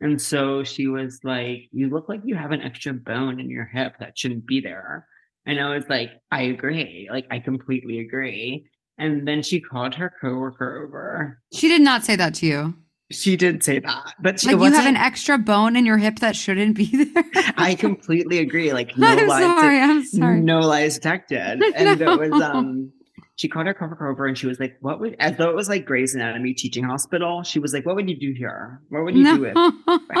[0.00, 3.66] And so she was like, "You look like you have an extra bone in your
[3.66, 5.06] hip that shouldn't be there."
[5.46, 7.08] And I was like, "I agree.
[7.10, 8.66] Like I completely agree."
[8.98, 12.74] And then she called her coworker over She did not say that to you.
[13.10, 16.18] she did say that, but she Like you have an extra bone in your hip
[16.20, 16.84] that shouldn't be
[17.14, 17.24] there.
[17.56, 18.72] I completely agree.
[18.72, 19.80] Like no I'm lies, sorry.
[19.80, 20.40] I'm sorry.
[20.40, 22.92] no lies detected, and it was um.
[23.40, 25.66] She called her coworker over and she was like, "What would?" As though it was
[25.66, 27.42] like Grey's Anatomy teaching hospital.
[27.42, 28.82] She was like, "What would you do here?
[28.90, 29.56] What would you do if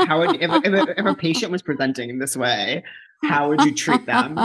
[0.08, 2.82] how would if, if, a- if a patient was presenting in this way?
[3.22, 4.38] How would you treat them?"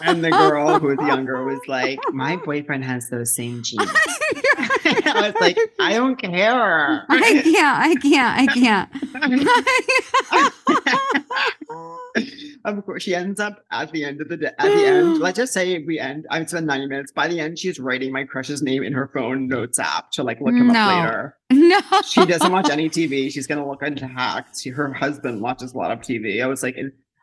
[0.00, 3.90] And the girl who was younger was like, "My boyfriend has those same jeans."
[5.06, 7.78] I was like, "I don't care." I can't.
[7.78, 8.38] I can't.
[8.38, 8.90] I can't.
[12.64, 14.50] of course, she ends up at the end of the day.
[14.58, 16.26] At the end, let's just say we end.
[16.30, 17.12] I've spent ninety minutes.
[17.12, 20.40] By the end, she's writing my crush's name in her phone notes app to like
[20.40, 20.80] look him No.
[20.80, 21.36] up later.
[21.50, 21.80] no.
[22.06, 23.30] She doesn't watch any TV.
[23.30, 24.62] She's gonna look into hacks.
[24.62, 26.42] She, her husband watches a lot of TV.
[26.42, 26.76] I was like,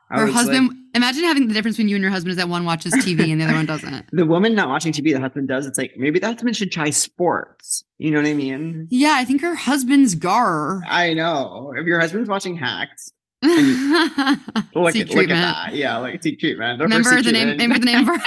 [0.09, 0.69] I Her husband.
[0.69, 3.31] like, imagine having the difference between you and your husband is that one watches TV
[3.31, 4.05] and the other one doesn't.
[4.13, 5.65] the woman not watching TV, the husband does.
[5.65, 7.83] It's like maybe the husband should try sports.
[7.97, 8.87] You know what I mean?
[8.89, 10.81] Yeah, I think her husband's gar.
[10.87, 11.73] I know.
[11.75, 13.11] If your husband's watching hacks,
[13.43, 15.75] look, Seek at, look at that.
[15.75, 16.81] Yeah, like seek treatment.
[16.81, 17.49] Remember seek the name.
[17.49, 18.17] Remember the name of our.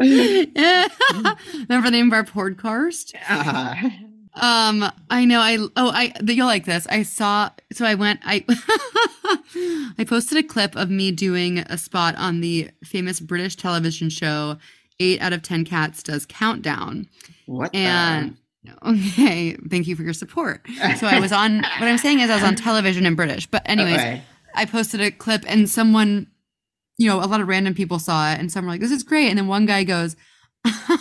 [1.68, 3.14] remember the name of our podcast.
[3.28, 3.92] Ah.
[4.34, 5.40] Um, I know.
[5.40, 6.86] I oh, I you'll like this.
[6.88, 7.50] I saw.
[7.72, 8.20] So I went.
[8.24, 8.44] I
[9.98, 14.56] I posted a clip of me doing a spot on the famous British television show.
[15.00, 17.08] Eight out of ten cats does countdown.
[17.46, 17.74] what?
[17.74, 18.36] And
[18.84, 20.66] okay, thank you for your support.
[20.98, 21.56] So I was on.
[21.56, 23.46] What I'm saying is I was on television in British.
[23.46, 24.22] But anyways, Okay.
[24.54, 26.26] I posted a clip and someone,
[26.98, 29.02] you know, a lot of random people saw it and some were like, this is
[29.02, 29.28] great.
[29.28, 30.14] And then one guy goes,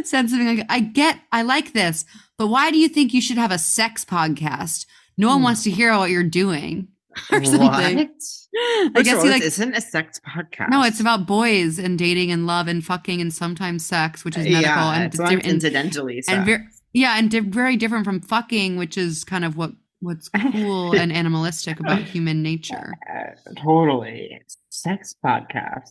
[0.04, 2.04] said something like, I get, I like this,
[2.38, 4.86] but why do you think you should have a sex podcast?
[5.16, 5.44] No one Hmm.
[5.44, 6.88] wants to hear what you're doing.
[7.30, 7.96] Or something.
[7.98, 8.08] What?
[8.56, 10.70] I First guess he like isn't a sex podcast.
[10.70, 14.44] no, it's about boys and dating and love and fucking and sometimes sex, which is
[14.44, 16.16] medical yeah, and, it's di- not and, incidentally.
[16.16, 16.44] and sex.
[16.44, 20.92] very, yeah, and di- very different from fucking, which is kind of what what's cool
[20.98, 22.94] and animalistic about human nature.
[23.08, 25.90] Uh, totally, sex podcast.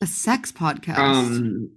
[0.00, 0.98] A sex podcast.
[0.98, 1.70] Um,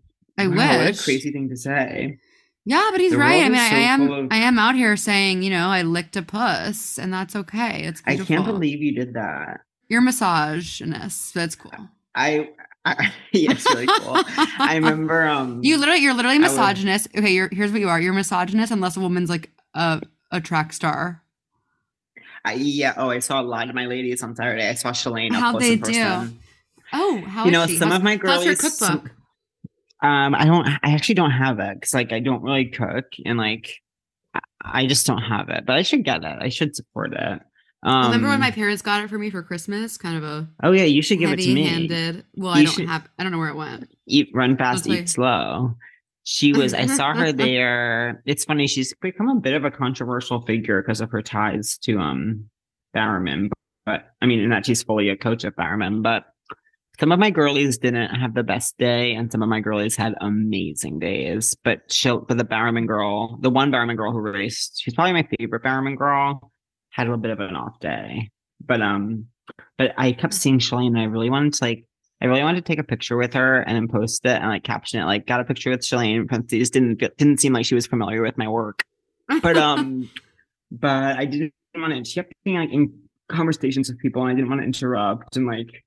[0.43, 1.03] I wow, What a wish.
[1.03, 2.17] crazy thing to say.
[2.65, 3.39] Yeah, but he's The right.
[3.39, 5.49] world I mean, is I, so I am of- I am out here saying, you
[5.49, 7.83] know, I licked a puss, and that's okay.
[7.83, 8.05] It's beautiful.
[8.05, 8.35] I beautiful.
[8.35, 9.61] can't believe you did that.
[9.89, 11.33] you're misogynist.
[11.33, 11.71] That's cool.
[12.13, 12.49] I,
[12.85, 14.17] I yeah, it's really cool.
[14.59, 15.23] I remember.
[15.27, 17.07] Um, You literally, you're literally I would- misogynist.
[17.17, 17.99] Okay, you're here's what you are.
[17.99, 20.01] You're misogynist unless a woman's like a
[20.31, 21.23] a track star.
[22.45, 22.93] I, yeah.
[22.97, 24.67] Oh, I saw a lot of my ladies on Saturday.
[24.67, 25.31] I saw Shalane.
[25.31, 25.83] up How'd they do?
[25.93, 26.39] person.
[26.93, 27.77] Oh, how you is know, she?
[27.77, 28.61] some how's, of my how's girlies.
[28.61, 29.15] her some- cookbook?
[30.01, 30.67] Um, I don't.
[30.67, 33.69] I actually don't have it because, like, I don't really cook, and like,
[34.63, 35.65] I, just don't have it.
[35.65, 36.37] But I should get it.
[36.41, 37.39] I should support it.
[37.83, 39.97] Um, Remember when my parents got it for me for Christmas?
[39.97, 41.63] Kind of a Oh yeah, you should give it to me.
[41.63, 42.25] heavy-handed.
[42.35, 43.07] Well, I don't should- have.
[43.19, 43.89] I don't know where it went.
[44.07, 45.75] eat run fast, eat slow.
[46.23, 48.21] She was I saw her there.
[48.27, 51.97] It's funny, she's become a bit of a controversial figure because of her ties to
[51.99, 52.45] um
[52.93, 53.49] Bowerman.
[53.85, 56.25] But, I mean, and that she's fully a coach at Bowerman, but
[57.01, 60.13] some of my girlies didn't have the best day, and some of my girlies had
[60.21, 61.57] amazing days.
[61.63, 65.27] But she'll but the Bowerman girl, the one Bowerman girl who raced, she's probably my
[65.35, 66.51] favorite Bowerman girl,
[66.91, 68.29] had a little bit of an off day.
[68.63, 69.25] But um,
[69.79, 71.85] but I kept seeing Shalane, and I really wanted to like
[72.21, 74.63] I really wanted to take a picture with her and then post it and like
[74.63, 76.27] caption it like got a picture with Shalane.
[76.27, 78.83] Parentheses didn't didn't seem like she was familiar with my work,
[79.41, 80.07] but um,
[80.69, 82.07] but I didn't want to.
[82.07, 82.93] She kept being like in
[83.27, 85.83] conversations with people, and I didn't want to interrupt and like.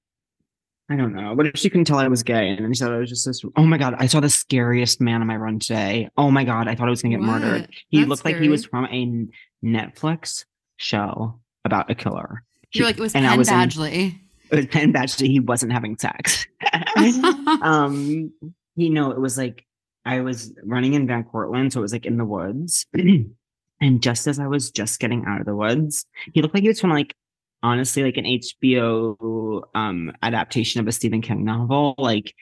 [0.90, 1.32] I don't know.
[1.32, 2.48] What if she couldn't tell I was gay?
[2.50, 3.42] And then she thought I was just this.
[3.56, 3.94] Oh my god!
[3.98, 6.10] I saw the scariest man on my run today.
[6.18, 6.68] Oh my god!
[6.68, 7.68] I thought I was gonna get murdered.
[7.88, 9.26] He That's looked like he was from a
[9.66, 10.44] Netflix
[10.76, 12.42] show about a killer.
[12.72, 14.18] You're He- like it was and Penn I was in- Badgley.
[14.50, 15.26] it was Penn Badgley.
[15.28, 16.46] He wasn't having sex.
[17.62, 18.32] um,
[18.76, 19.64] you know, it was like
[20.04, 22.84] I was running in Van Cortlandt, so it was like in the woods.
[22.94, 26.68] and just as I was just getting out of the woods, he looked like he
[26.68, 27.14] was from like
[27.62, 31.94] honestly like an HBO um adaptation of a Stephen King novel.
[31.98, 32.34] Like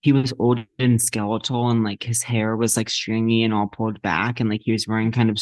[0.00, 4.00] he was old and skeletal, and like his hair was like stringy and all pulled
[4.02, 5.38] back, and like he was wearing kind of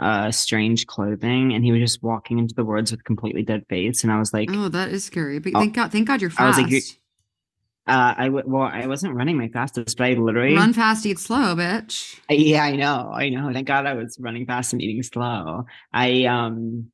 [0.00, 4.02] uh strange clothing, and he was just walking into the woods with completely dead face.
[4.04, 5.38] And I was like, oh, that is scary.
[5.40, 5.60] But Oh.
[5.60, 6.40] thank God, thank God you're fast.
[6.40, 6.82] I was like, you-
[7.88, 11.18] Uh, I w- well, I wasn't running my fastest, but I literally, Run fast, eat
[11.18, 12.20] slow, bitch.
[12.28, 13.50] yeah, I know, I know.
[13.52, 15.64] Thank God I was running fast and eating slow.
[15.92, 16.92] I um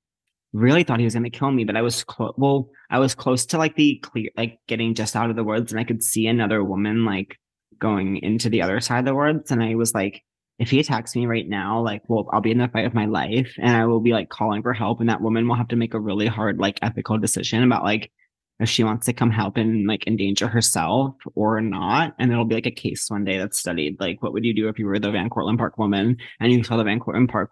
[0.54, 2.32] really thought he was gonna kill me, but I was close.
[2.38, 5.72] Well, I was close to like the clear, like getting just out of the woods,
[5.72, 7.36] and I could see another woman like
[7.78, 10.22] going into the other side of the woods, and I was like.
[10.60, 13.06] If he attacks me right now, like, well, I'll be in the fight of my
[13.06, 15.00] life and I will be like calling for help.
[15.00, 18.12] And that woman will have to make a really hard, like, ethical decision about like
[18.60, 22.14] if she wants to come help and like endanger herself or not.
[22.20, 23.96] And it'll be like a case one day that's studied.
[23.98, 26.62] Like, what would you do if you were the Van Cortlandt Park woman and you
[26.62, 27.50] saw the Van Cortlandt Park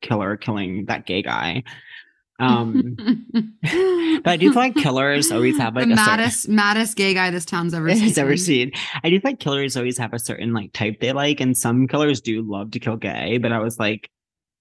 [0.00, 1.64] killer killing that gay guy?
[2.40, 2.96] Um,
[3.62, 7.14] but I do feel like killers always have like the a certain- maddest, maddest gay
[7.14, 8.00] guy this town's ever seen.
[8.02, 8.72] has ever seen.
[9.04, 11.86] I do feel like killers always have a certain like type they like, and some
[11.86, 13.38] killers do love to kill gay.
[13.38, 14.10] But I was like,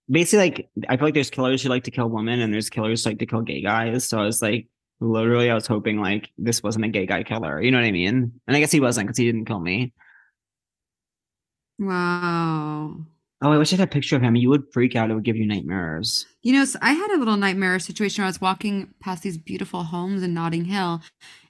[0.09, 3.03] basically, like I feel like there's killers who like to kill women, and there's killers
[3.03, 4.07] who like to kill gay guys.
[4.07, 4.67] So I was like,
[4.99, 7.59] literally, I was hoping like this wasn't a gay guy killer.
[7.62, 8.39] You know what I mean?
[8.47, 9.93] And I guess he wasn't because he didn't kill me.
[11.79, 12.97] Wow.
[13.43, 14.36] Oh, I wish I had a picture of him.
[14.38, 15.12] You would freak out.
[15.12, 16.25] It would give you nightmares.
[16.43, 19.38] You know, so I had a little nightmare situation where I was walking past these
[19.38, 21.01] beautiful homes in Notting Hill.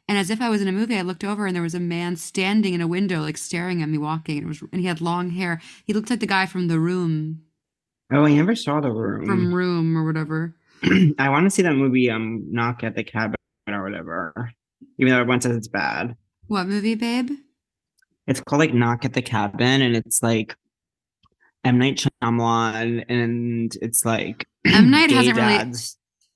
[0.10, 1.80] And as if I was in a movie, I looked over and there was a
[1.80, 4.40] man standing in a window, like staring at me walking.
[4.40, 5.62] And, it was, and he had long hair.
[5.86, 7.44] He looked like the guy from The Room,
[8.12, 9.26] Oh, I never saw the room.
[9.26, 10.56] from Room or whatever.
[11.18, 13.36] I want to see that movie, um, Knock at the Cabin
[13.68, 14.52] or whatever.
[15.00, 16.16] Even though everyone says it's bad.
[16.48, 17.30] What movie, babe?
[18.28, 20.56] It's called like Knock at the Cabin, and it's like
[21.64, 24.90] M Night Shyamalan, and it's like M.
[24.92, 25.74] Night hasn't really-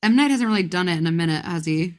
[0.03, 0.15] M.
[0.15, 1.95] Night hasn't really done it in a minute, has he?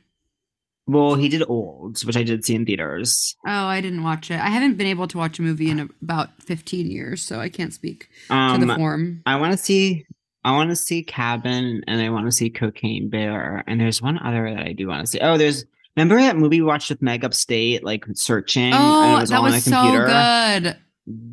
[0.87, 3.37] Well, he did Old, which I did see in theaters.
[3.47, 4.41] Oh, I didn't watch it.
[4.41, 7.75] I haven't been able to watch a movie in about 15 years, so I can't
[7.75, 9.21] speak to Um, the form.
[9.27, 10.07] I want to see.
[10.45, 14.19] I want to see Cabin, and I want to see Cocaine Bear, and there's one
[14.19, 15.19] other that I do want to see.
[15.21, 18.73] Oh, there's remember that movie we watched with Meg Upstate, like searching.
[18.73, 20.07] and it Oh, was that was so computer?
[20.07, 20.77] good.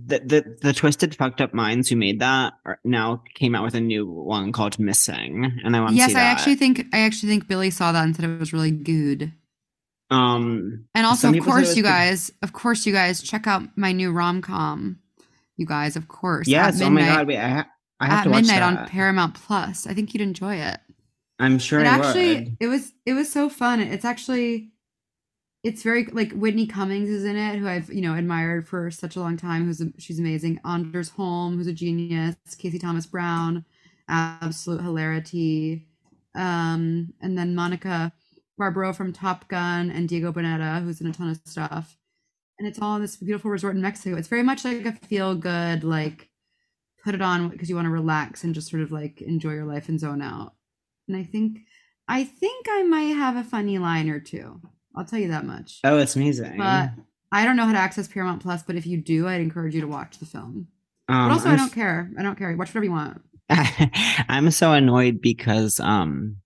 [0.08, 3.74] The, the the twisted fucked up minds who made that are now came out with
[3.76, 6.38] a new one called missing and i want to Yes, I that.
[6.38, 9.34] actually think I actually think Billy saw that and said it was really good.
[10.12, 11.90] um And also, of people said it course, you good.
[11.90, 15.00] guys, of course, you guys, check out my new rom com.
[15.58, 16.48] You guys, of course.
[16.48, 18.60] yes at oh my midnight, god wait i, ha- I have at to watch midnight
[18.60, 19.88] that on Paramount Plus.
[19.88, 20.80] I think you'd enjoy it.
[21.40, 23.80] i'm sure it i actually, would it was, it was so fun.
[23.80, 24.72] It's actually,
[25.66, 29.16] it's very like Whitney Cummings is in it, who I've you know admired for such
[29.16, 29.66] a long time.
[29.66, 30.60] Who's a, she's amazing.
[30.64, 32.36] Anders Holm, who's a genius.
[32.60, 33.66] Casey Thomas Brown,
[34.08, 35.88] absolute hilarity.
[36.36, 38.14] Um, and then Monica
[38.60, 41.98] Barbaro from Top Gun and Diego Boneta, who's in a ton of stuff.
[42.60, 44.18] And it's all in this beautiful resort in Mexico.
[44.18, 46.30] It's very much like a feel good, like
[47.04, 49.66] put it on because you want to relax and just sort of like enjoy your
[49.66, 50.54] life and zone out.
[51.08, 51.62] And I think,
[52.08, 54.62] I think I might have a funny line or two.
[54.96, 55.80] I'll tell you that much.
[55.84, 56.92] oh it's amazing But
[57.32, 59.82] I don't know how to access Paramount Plus, but if you do, I'd encourage you
[59.82, 60.68] to watch the film.
[61.10, 62.12] um, But also, I'm I don't s- care.
[62.18, 62.50] I don't care.
[62.56, 63.22] Watch whatever you want.
[64.28, 66.38] i'm so annoyed because um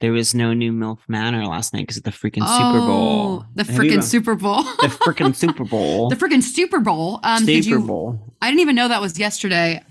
[0.00, 3.46] there was no new milf manor last night because of the freaking super bowl Oh,
[3.54, 4.62] The freaking Super Bowl.
[4.62, 7.20] the freaking super bowl the freaking Super Bowl.
[7.22, 7.80] Um, super you?
[7.80, 9.82] bowl I didn't even know that was yesterday.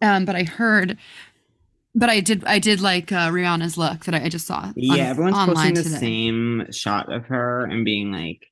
[0.00, 0.96] Um, but I heard.
[1.94, 2.44] But I did.
[2.46, 4.60] I did like uh, Rihanna's look that I, I just saw.
[4.60, 5.98] on- Yeah, everyone's posting the today.
[5.98, 8.46] same shot of her and being like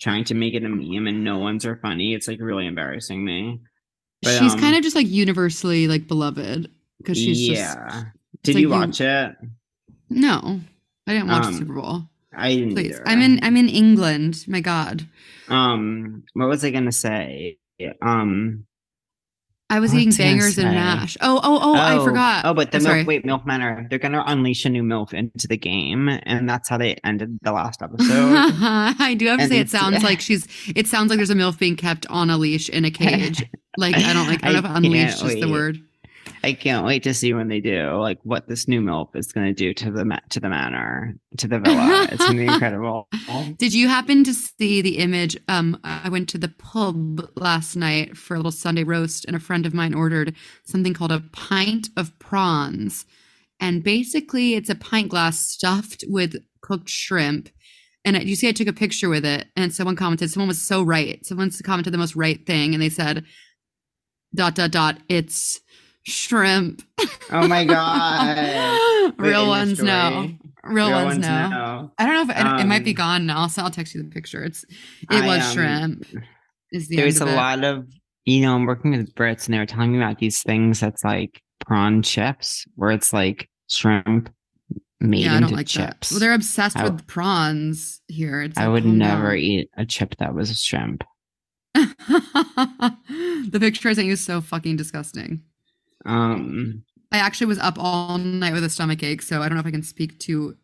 [0.00, 2.14] trying to make it a meme, and no ones are funny.
[2.14, 3.60] It's like really embarrassing me.
[4.22, 8.04] But, she's um, kind of just like universally like beloved because she's just yeah.
[8.42, 9.36] Did like you you- watch it?
[10.08, 10.60] no.
[11.06, 12.02] I didn't watch Um, the Super Bowl.
[12.34, 12.74] I didn't.
[12.74, 13.06] Please, either.
[13.06, 13.38] I'm in.
[13.42, 14.44] I'm in England.
[14.48, 15.06] My God,
[15.48, 17.58] Um, what was I gonna say?
[18.02, 18.66] Um,
[19.68, 21.16] I was What eating bangers and mash.
[21.20, 21.74] Oh, oh, oh!
[21.74, 22.04] I oh.
[22.04, 22.44] forgot.
[22.44, 22.98] Oh, but the I'm sorry.
[22.98, 23.08] milk.
[23.08, 23.86] Wait, Milk Manor.
[23.90, 27.50] They're gonna unleash a new milk into the game, and that's how they ended the
[27.50, 28.06] last episode.
[28.08, 30.46] I do have to And say, it sounds like she's.
[30.76, 33.44] It sounds like there's a milk being kept on a leash in a cage.
[33.78, 34.42] Like I don't like.
[34.42, 35.76] I don't know if unleashed can't is the word.
[36.46, 39.48] I can't wait to see when they do like what this new MILF is going
[39.48, 42.06] to do to the ma- to the manor to the villa.
[42.08, 43.08] it's going to be incredible.
[43.58, 45.36] Did you happen to see the image?
[45.48, 49.40] Um, I went to the pub last night for a little Sunday roast, and a
[49.40, 53.06] friend of mine ordered something called a pint of prawns.
[53.58, 57.48] And basically, it's a pint glass stuffed with cooked shrimp.
[58.04, 60.84] And you see, I took a picture with it, and someone commented, someone was so
[60.84, 61.26] right.
[61.26, 63.24] Someone commented the most right thing, and they said,
[64.32, 65.60] dot, dot, dot, it's
[66.06, 66.82] shrimp.
[67.32, 69.14] Oh my god!
[69.18, 70.10] Real in ones know.
[70.10, 70.38] story?
[70.64, 71.48] Real, Real ones, know.
[71.48, 71.92] know.
[71.98, 74.02] I don't know if it, it might be Um, gone now, so I'll text you
[74.02, 74.42] the picture.
[74.42, 76.06] It's it I, was um, shrimp.
[76.72, 77.36] Is the There's end a it.
[77.36, 77.86] lot of
[78.24, 78.54] you know.
[78.54, 82.02] I'm working with Brits, and they were telling me about these things that's like prawn
[82.02, 84.30] chips, where it's like shrimp
[84.98, 86.08] made yeah, I into don't like chips.
[86.08, 86.14] that.
[86.14, 88.42] Well, they're obsessed I- with prawns here.
[88.42, 89.38] It's I like, would calm never down.
[89.38, 91.04] eat a chip that was a shrimp.
[91.74, 95.42] the picture I sent you is so fucking disgusting.
[96.06, 99.60] Um, I actually was up all night with a stomach ache, so I don't know
[99.60, 100.56] if I can speak to.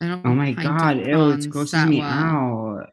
[0.00, 0.26] I don't.
[0.26, 0.98] oh my god!
[0.98, 2.08] Ew, it prawns grosses that me well.
[2.08, 2.86] out.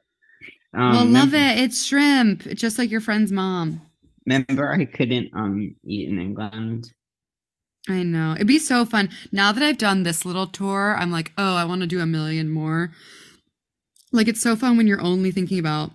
[0.76, 1.64] Um, well, love remember, it.
[1.64, 2.48] It's shrimp.
[2.48, 3.82] It's just like your friend's mom.
[4.26, 6.92] Remember, I couldn't um eat in England.
[7.90, 8.34] I know.
[8.34, 9.10] It'd be so fun.
[9.32, 12.06] Now that I've done this little tour, I'm like, oh, I want to do a
[12.06, 12.92] million more.
[14.14, 15.92] Like it's so fun when you're only thinking about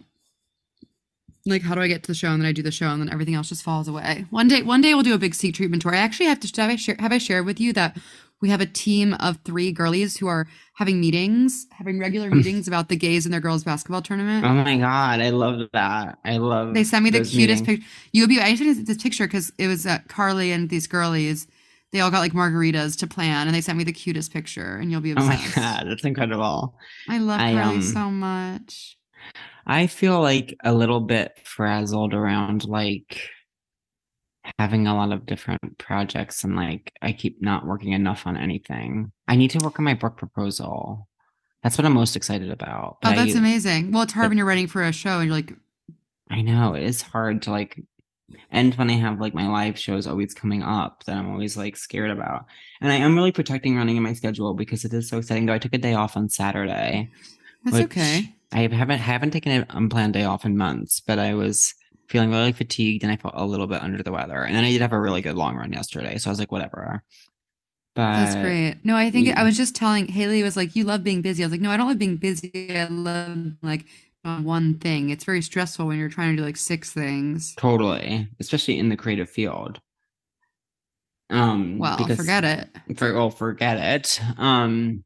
[1.49, 3.01] like how do I get to the show and then I do the show and
[3.01, 4.27] then everything else just falls away.
[4.31, 5.95] One day one day we'll do a big seek treatment tour.
[5.95, 7.97] I actually have to have I, share, have I shared with you that
[8.41, 12.89] we have a team of three girlies who are having meetings, having regular meetings about
[12.89, 14.45] the gays and their girls basketball tournament.
[14.45, 16.19] Oh my god, I love that.
[16.25, 16.75] I love.
[16.75, 17.85] They sent me the cutest picture.
[18.13, 18.41] You'll be.
[18.41, 21.49] I sent this picture because it was uh, Carly and these girlies.
[21.91, 24.77] They all got like margaritas to plan, and they sent me the cutest picture.
[24.77, 26.77] And you'll be Oh my god, that's incredible.
[27.09, 28.98] I love I, Carly um, so much.
[29.69, 33.21] I feel like a little bit frazzled around like
[34.59, 39.13] having a lot of different projects and like I keep not working enough on anything.
[39.29, 41.07] I need to work on my book proposal.
[41.63, 42.99] That's what I'm most excited about.
[43.05, 43.93] Oh, that's I, amazing.
[43.93, 45.53] Well, it's hard but- when you're writing for a show and you're like,
[46.31, 47.83] I know it is hard to like
[48.51, 51.77] and when I have like my live shows always coming up that I'm always like
[51.77, 52.47] scared about.
[52.81, 55.47] And I am really protecting running in my schedule because it is so exciting.
[55.47, 57.11] Though I took a day off on Saturday.
[57.65, 58.35] that's which okay.
[58.53, 61.75] I haven't haven't taken an unplanned day off in months, but I was
[62.09, 64.43] feeling really fatigued and I felt a little bit under the weather.
[64.43, 66.51] And then I did have a really good long run yesterday, so I was like,
[66.51, 67.03] whatever.
[67.95, 68.77] But That's great.
[68.85, 69.41] No, I think yeah.
[69.41, 71.71] I was just telling Haley was like, "You love being busy." I was like, "No,
[71.71, 72.77] I don't love being busy.
[72.77, 73.87] I love like
[74.23, 75.11] one thing.
[75.11, 78.97] It's very stressful when you're trying to do like six things." totally, especially in the
[78.97, 79.81] creative field.
[81.31, 82.69] Um, Well, because- forget it.
[82.97, 84.21] For, well, forget it.
[84.39, 85.05] Um,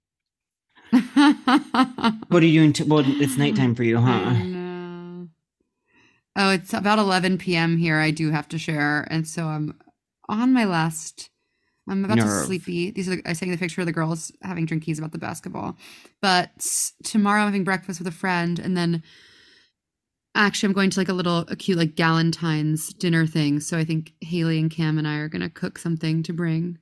[2.28, 2.88] what are you doing?
[2.88, 4.34] Well, it's nighttime for you, huh?
[6.36, 7.78] Oh, it's about 11 p.m.
[7.78, 7.98] here.
[7.98, 9.78] I do have to share, and so I'm
[10.28, 11.30] on my last.
[11.88, 12.46] I'm about to Nerve.
[12.46, 12.90] sleepy.
[12.90, 15.76] These are the, I sang the picture of the girls having drinkies about the basketball.
[16.20, 16.50] But
[17.04, 19.02] tomorrow I'm having breakfast with a friend, and then
[20.34, 23.60] actually I'm going to like a little a cute like Galentine's dinner thing.
[23.60, 26.78] So I think Haley and Cam and I are gonna cook something to bring.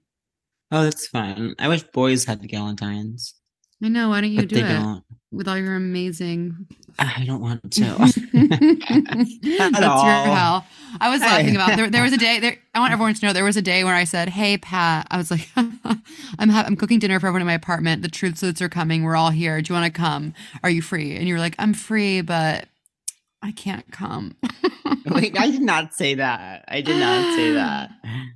[0.73, 1.55] Oh, that's fun.
[1.59, 3.33] I wish boys had galentines,
[3.82, 4.10] I know.
[4.10, 5.04] Why don't you but do it don't.
[5.32, 6.66] with all your amazing
[6.98, 7.82] I don't want to.
[8.32, 10.04] That's your all.
[10.34, 10.66] hell.
[11.00, 11.88] I was laughing about there.
[11.88, 12.40] There was a day.
[12.40, 15.06] There, I want everyone to know there was a day where I said, "Hey Pat,"
[15.10, 18.02] I was like, "I'm ha- I'm cooking dinner for everyone in my apartment.
[18.02, 19.04] The truth suits are coming.
[19.04, 19.62] We're all here.
[19.62, 20.34] Do you want to come?
[20.62, 22.66] Are you free?" And you were like, "I'm free, but
[23.42, 24.36] I can't come."
[25.06, 26.64] Wait, I did not say that.
[26.68, 27.90] I did not say that.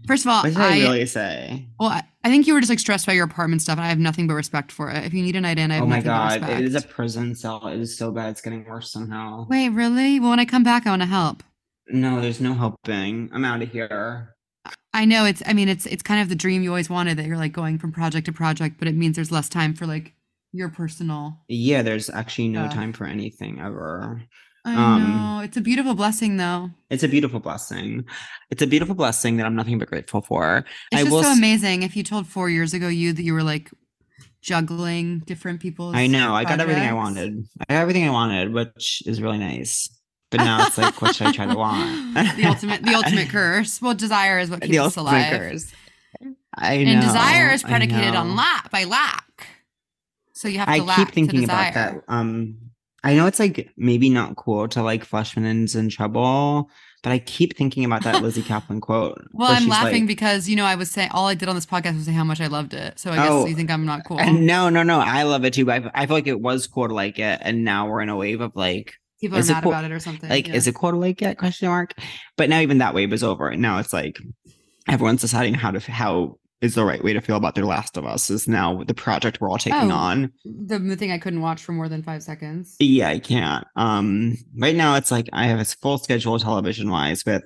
[0.07, 1.67] First of all, What did I, I, really say?
[1.79, 3.89] well, I, I think you were just like stressed by your apartment stuff, and I
[3.89, 5.05] have nothing but respect for it.
[5.05, 7.35] If you need a night in, I have Oh my god, it is a prison
[7.35, 7.67] cell.
[7.67, 8.31] It is so bad.
[8.31, 9.47] It's getting worse somehow.
[9.49, 10.19] Wait, really?
[10.19, 11.43] Well, when I come back, I want to help.
[11.87, 13.29] No, there's no helping.
[13.33, 14.35] I'm out of here.
[14.95, 17.27] I know it's I mean it's it's kind of the dream you always wanted that
[17.27, 20.15] you're like going from project to project, but it means there's less time for like
[20.53, 21.41] your personal.
[21.49, 24.23] Yeah, there's actually no time for anything ever.
[24.65, 25.41] I Um, know.
[25.41, 26.71] It's a beautiful blessing though.
[26.91, 28.05] It's a beautiful blessing.
[28.51, 30.65] It's a beautiful blessing that I'm nothing but grateful for.
[30.91, 31.83] It's I just will so amazing.
[31.83, 33.71] If you told four years ago you that you were like
[34.41, 36.35] juggling different people's I know.
[36.35, 37.47] I got everything I wanted.
[37.69, 39.89] I got everything I wanted, which is really nice.
[40.31, 42.15] But now it's like, what should I try to want?
[42.37, 43.81] the ultimate the ultimate curse.
[43.81, 45.31] Well, desire is what keeps the us alive.
[45.31, 45.73] curse.
[46.57, 46.91] I know.
[46.91, 49.47] And desire is predicated on lack by lack.
[50.33, 52.03] So you have to I lack keep thinking about that.
[52.09, 52.57] Um,
[53.05, 56.71] I know it's like maybe not cool to like it's in trouble,
[57.03, 59.21] but I keep thinking about that Lizzy Caplan quote.
[59.33, 61.67] Well, I'm laughing like- because you know I was saying all I did on this
[61.67, 62.99] podcast was say how much I loved it.
[62.99, 64.17] So I guess Oh, you think I'm not cool.
[64.33, 64.99] No, no, no.
[65.01, 67.41] I love it too, but I, I feel like it was cool to like it,
[67.43, 70.01] and now we're in a wave of like, People are mad cool- about it or
[70.01, 70.29] something.
[70.31, 70.55] like, yeah.
[70.55, 71.37] is it cool to like it?
[71.39, 71.93] Question mark.
[72.39, 74.19] But now even that wave is over, and now it's like
[74.89, 78.05] everyone's deciding how to how is the right way to feel about their Last of
[78.07, 79.95] Us is now the project we're all taking Oh.
[79.95, 80.33] on.
[80.45, 82.77] the m- thing I couldn't watch for more than five seconds?
[82.81, 83.65] Yeah, I can't.
[83.77, 87.43] Um, right now it's like I have a full schedule television wise with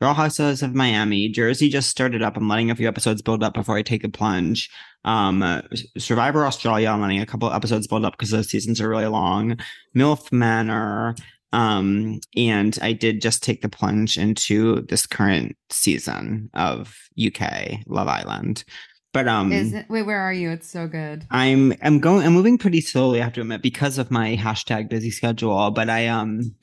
[0.00, 1.28] Real Housewives of Miami.
[1.28, 2.36] Jersey just started up.
[2.36, 4.68] I'm letting a few episodes build up before I take a plunge.
[5.04, 5.62] Um, uh,
[5.98, 6.88] Survivor Australia.
[6.90, 9.58] I'm letting a couple episodes build up because those seasons are really long.
[9.96, 11.14] MILF Manor.
[11.52, 18.08] Um, and I did just take the plunge into this current season of UK Love
[18.08, 18.64] Island.
[19.12, 19.90] But um, Is it?
[19.90, 20.50] Wait, where are you?
[20.50, 21.26] It's so good.
[21.30, 24.88] I'm I'm going I'm moving pretty slowly, I have to admit, because of my hashtag
[24.88, 25.70] busy schedule.
[25.70, 26.54] But I um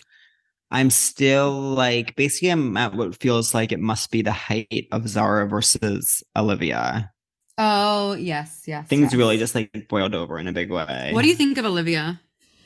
[0.72, 5.08] I'm still like basically I'm at what feels like it must be the height of
[5.08, 7.12] Zara versus Olivia.
[7.60, 8.88] Oh yes, yes.
[8.88, 9.16] Things yes.
[9.16, 11.12] really just like boiled over in a big way.
[11.14, 12.20] What do you think of Olivia?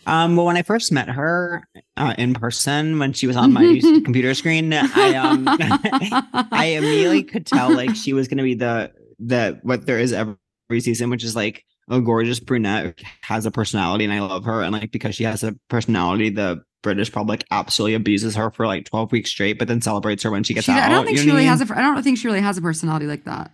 [0.05, 3.79] Um, well, when I first met her uh, in person, when she was on my
[4.03, 5.45] computer screen, I um,
[6.51, 10.35] I immediately could tell like she was gonna be the the what there is every
[10.79, 14.61] season, which is like a gorgeous brunette has a personality, and I love her.
[14.61, 18.85] And like because she has a personality, the British public absolutely abuses her for like
[18.85, 20.79] twelve weeks straight, but then celebrates her when she gets She- out.
[20.83, 21.77] I don't think you she know what really I has a.
[21.77, 23.51] I don't think she really has a personality like that.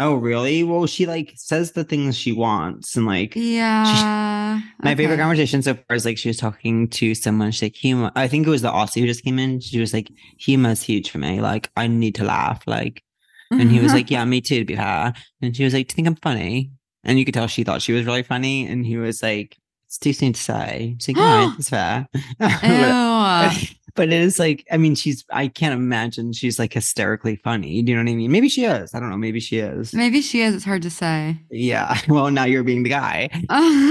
[0.00, 0.62] Oh, really?
[0.62, 4.60] Well, she like says the things she wants, and like Yeah.
[4.82, 7.50] My favorite conversation so far is like she was talking to someone.
[7.50, 9.60] She's like, Huma, I think it was the Aussie who just came in.
[9.60, 10.10] She was like,
[10.40, 11.42] Huma's huge for me.
[11.42, 12.62] Like, I need to laugh.
[12.66, 13.04] Like,
[13.50, 13.96] and he was mm-hmm.
[13.96, 15.12] like, Yeah, me too, to be fair.
[15.42, 16.72] And she was like, Do you think I'm funny?
[17.04, 18.66] And you could tell she thought she was really funny.
[18.66, 20.96] And he was like, It's too soon to say.
[20.98, 22.08] She's like, right, that's fair.
[23.94, 27.82] but, it is like, I mean, she's, I can't imagine she's like hysterically funny.
[27.82, 28.32] Do you know what I mean?
[28.32, 28.94] Maybe she is.
[28.94, 29.16] I don't know.
[29.16, 29.92] Maybe she is.
[29.94, 30.54] Maybe she is.
[30.54, 31.36] It's hard to say.
[31.50, 31.98] Yeah.
[32.08, 33.28] Well, now you're being the guy.
[33.48, 33.90] I'm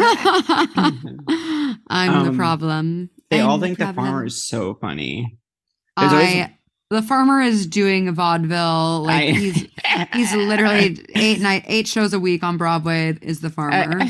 [2.23, 3.09] the Um, problem.
[3.29, 4.05] They I'm all think the problem.
[4.05, 5.37] farmer is so funny.
[5.97, 6.55] There's always- I
[6.91, 9.03] the farmer is doing vaudeville.
[9.03, 9.67] Like I- he's
[10.13, 13.15] he's literally eight night eight shows a week on Broadway.
[13.21, 14.01] Is the farmer?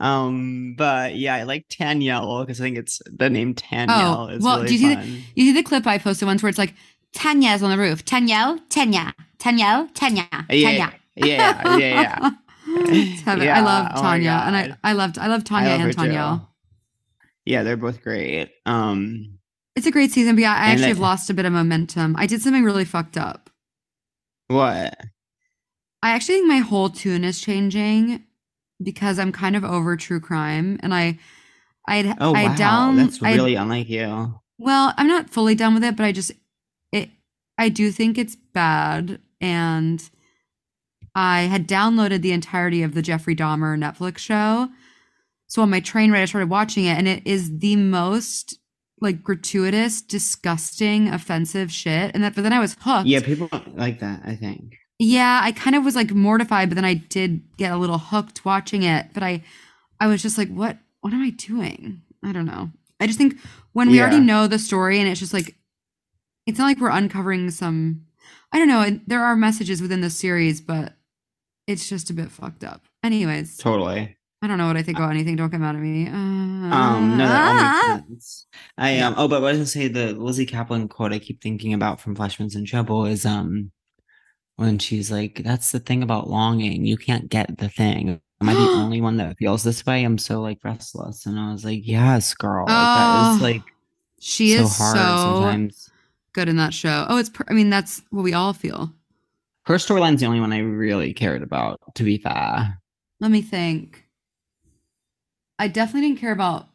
[0.00, 4.42] Um, but yeah, I like Tanyel because I think it's the name Tanyel Oh, is
[4.42, 5.22] well, really do you see fun.
[5.34, 6.74] You see the clip I posted once where it's like
[7.12, 8.04] Tanya's on the roof.
[8.04, 10.94] Tanya, Tanya, Tanya, Tanya, Yeah, Tanya.
[11.16, 12.18] yeah, yeah, yeah.
[12.18, 12.38] Heaven.
[13.26, 15.92] I Yeah, love oh Tanya, and I I loved I love Tanya I love and
[15.92, 15.96] too.
[15.96, 16.48] Tanya.
[17.44, 18.50] Yeah, they're both great.
[18.66, 19.38] Um,
[19.76, 22.16] It's a great season, but yeah, I actually it- have lost a bit of momentum.
[22.18, 23.50] I did something really fucked up.
[24.48, 24.96] what?
[26.02, 28.24] I actually think my whole tune is changing
[28.82, 31.18] because I'm kind of over true crime, and I,
[31.88, 32.96] I, Oh I wow, down.
[32.96, 34.40] that's really unlike you.
[34.58, 36.32] well, I'm not fully done with it, but I just,
[36.92, 37.10] it,
[37.58, 40.02] I do think it's bad, and
[41.14, 44.68] I had downloaded the entirety of the Jeffrey Dahmer Netflix show.
[45.48, 48.58] So on my train ride, I started watching it, and it is the most
[49.00, 52.10] like gratuitous, disgusting, offensive shit.
[52.14, 53.06] And that, but then I was hooked.
[53.06, 54.22] Yeah, people like that.
[54.24, 54.76] I think.
[54.98, 58.44] Yeah, I kind of was like mortified, but then I did get a little hooked
[58.44, 59.08] watching it.
[59.12, 59.44] But I,
[60.00, 60.78] I was just like, what?
[61.02, 62.02] What am I doing?
[62.24, 62.70] I don't know.
[62.98, 63.36] I just think
[63.72, 65.54] when we already know the story, and it's just like,
[66.46, 68.06] it's not like we're uncovering some.
[68.52, 69.00] I don't know.
[69.06, 70.94] There are messages within the series, but
[71.66, 72.82] it's just a bit fucked up.
[73.04, 74.16] Anyways, Totally.
[74.42, 75.36] I don't know what I think about anything.
[75.36, 76.06] Don't come out of me.
[76.08, 77.94] Uh, Um, no, that all ah.
[77.96, 78.46] makes sense.
[78.76, 79.14] I um.
[79.16, 82.00] Oh, but what I was gonna say, the Lizzy Caplan quote I keep thinking about
[82.00, 83.70] from Fleishman's in Trouble is um,
[84.56, 86.84] when she's like, "That's the thing about longing.
[86.84, 90.04] You can't get the thing." Am I the only one that feels this way?
[90.04, 92.66] I'm so like restless, and I was like, "Yes, girl.
[92.66, 93.62] Like, that is Oh, like
[94.20, 95.90] She so is hard so sometimes."
[96.32, 97.06] good in that show.
[97.08, 97.30] Oh, it's.
[97.30, 98.92] Per- I mean, that's what we all feel.
[99.66, 101.80] Her storyline's the only one I really cared about.
[101.96, 102.78] To be fair,
[103.20, 104.04] Let me think.
[105.58, 106.68] I definitely didn't care about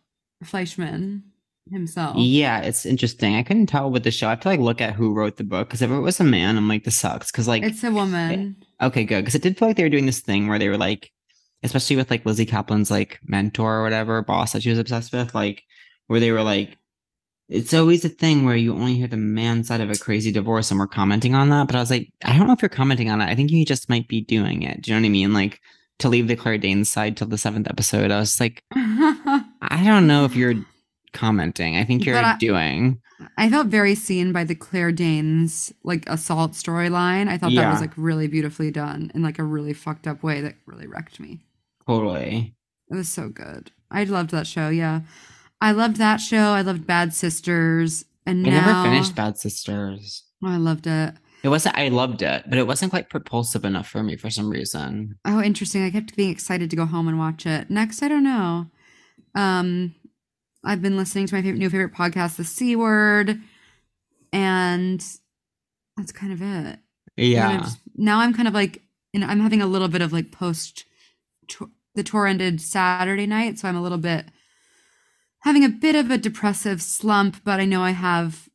[0.44, 1.24] Fleishman
[1.70, 2.16] himself.
[2.18, 3.36] yeah, it's interesting.
[3.36, 4.28] I couldn't tell with the show.
[4.28, 6.24] I have to like look at who wrote the book because if it was a
[6.24, 7.32] man, I'm like, this sucks.
[7.32, 8.58] Because like It's a woman.
[8.82, 9.22] Okay, good.
[9.22, 11.12] Because it did feel like they were doing this thing where they were like,
[11.64, 15.36] especially with like Lizzy Caplan's like mentor or whatever, boss that she was obsessed with,
[15.36, 15.64] like
[16.08, 16.78] where they were like,
[17.48, 20.72] it's always a thing where you only hear the man side of a crazy divorce
[20.72, 21.68] and we're commenting on that.
[21.68, 23.26] But I was like, I don't know if you're commenting on it.
[23.26, 24.82] I think you just might be doing it.
[24.82, 25.34] Do you know what I mean?
[25.34, 25.60] Like
[26.00, 28.10] to leave the Claire Danes side till the seventh episode.
[28.10, 30.56] I was like, I don't know if you're
[31.14, 31.78] commenting.
[31.78, 33.00] I think you're I- doing.
[33.38, 37.28] I felt very seen by the Claire Danes like assault storyline.
[37.28, 40.42] I thought that was like really beautifully done in like a really fucked up way
[40.42, 41.40] that really wrecked me.
[41.88, 42.56] Totally.
[42.90, 43.72] It was so good.
[43.92, 44.70] I loved that show.
[44.70, 45.02] Yeah,
[45.60, 46.54] I loved that show.
[46.54, 50.24] I loved Bad Sisters, and I now never finished Bad Sisters.
[50.44, 51.14] Oh, I loved it.
[51.44, 51.78] It wasn't.
[51.78, 55.18] I loved it, but it wasn't quite propulsive enough for me for some reason.
[55.26, 55.84] Oh, interesting.
[55.84, 57.70] I kept being excited to go home and watch it.
[57.70, 58.68] Next, I don't know.
[59.36, 59.96] Um,
[60.64, 63.40] I've been listening to my favorite, new favorite podcast, The C Word,
[64.32, 65.04] and
[65.98, 66.80] that's kind of it.
[67.18, 67.60] Yeah.
[67.60, 68.82] just- now I'm kind of like,
[69.14, 70.86] and I'm having a little bit of like post.
[71.94, 74.26] The tour ended Saturday night, so I'm a little bit
[75.40, 77.44] having a bit of a depressive slump.
[77.44, 78.48] But I know I have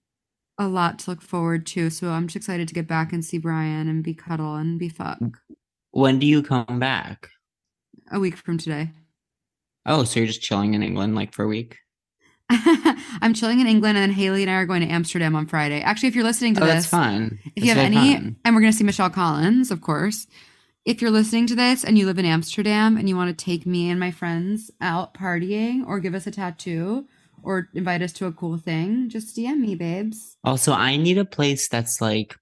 [0.59, 3.37] a lot to look forward to, so I'm just excited to get back and see
[3.37, 5.19] Brian and be cuddle and be fuck
[5.91, 7.29] When do you come back?
[8.11, 8.91] a week from today.
[9.85, 11.77] Oh, so you're just chilling in England like for a week?
[12.51, 15.81] I'm chilling in England, and then Haley and I are going to Amsterdam on Friday.
[15.81, 17.39] Actually, if you're listening to Oh, this, that's fun.
[17.57, 18.37] if you have any, fun.
[18.45, 20.27] and we're going to see Michelle Collins, of course.
[20.85, 23.67] If you're listening to this and you live in Amsterdam and you want to take
[23.67, 27.07] me and my friends out partying or give us a tattoo
[27.43, 30.37] or invite us to a cool thing, just DM me, babes.
[30.45, 32.37] Also, I need a place that's like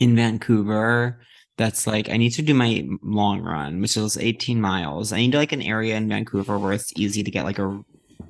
[0.00, 1.20] in Vancouver.
[1.56, 5.12] That's like I need to do my long run, which is 18 miles.
[5.12, 7.80] I need like an area in Vancouver where it's easy to get like a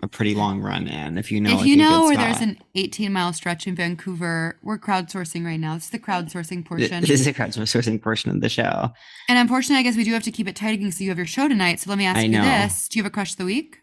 [0.01, 1.19] a pretty long run in.
[1.19, 4.79] If you know, if you know where there's an 18 mile stretch in Vancouver, we're
[4.79, 5.75] crowdsourcing right now.
[5.75, 7.01] This is the crowdsourcing portion.
[7.01, 8.91] This is the crowdsourcing portion of the show.
[9.29, 11.27] and unfortunately, I guess we do have to keep it tight because you have your
[11.27, 11.81] show tonight.
[11.81, 13.81] So let me ask you this Do you have a crush of the week?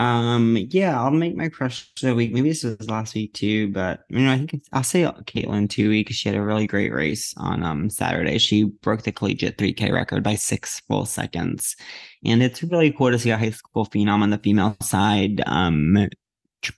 [0.00, 2.32] Um, yeah, I'll make my crush of the week.
[2.32, 5.90] Maybe this was last week too, but you know, I think I'll say Katelyn too
[5.90, 8.38] because she had a really great race on um Saturday.
[8.38, 11.76] She broke the collegiate 3K record by six full seconds,
[12.24, 16.08] and it's really cool to see a high school phenom on the female side um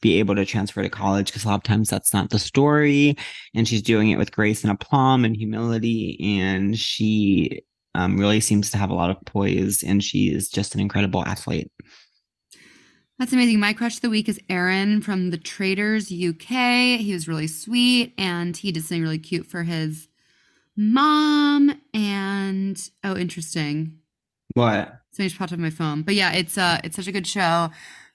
[0.01, 3.17] be able to transfer to college because a lot of times that's not the story,
[3.55, 7.63] and she's doing it with grace and aplomb and humility, and she
[7.95, 11.25] um really seems to have a lot of poise, and she is just an incredible
[11.25, 11.71] athlete.
[13.23, 13.61] That's amazing.
[13.61, 16.99] My crush of the week is Aaron from the Traitors UK.
[16.99, 20.09] He was really sweet and he did something really cute for his
[20.77, 21.81] mom.
[21.95, 24.01] And oh, interesting.
[24.55, 25.03] What?
[25.13, 26.03] Something just popped up on my phone.
[26.03, 27.71] But yeah, it's uh it's such a good show.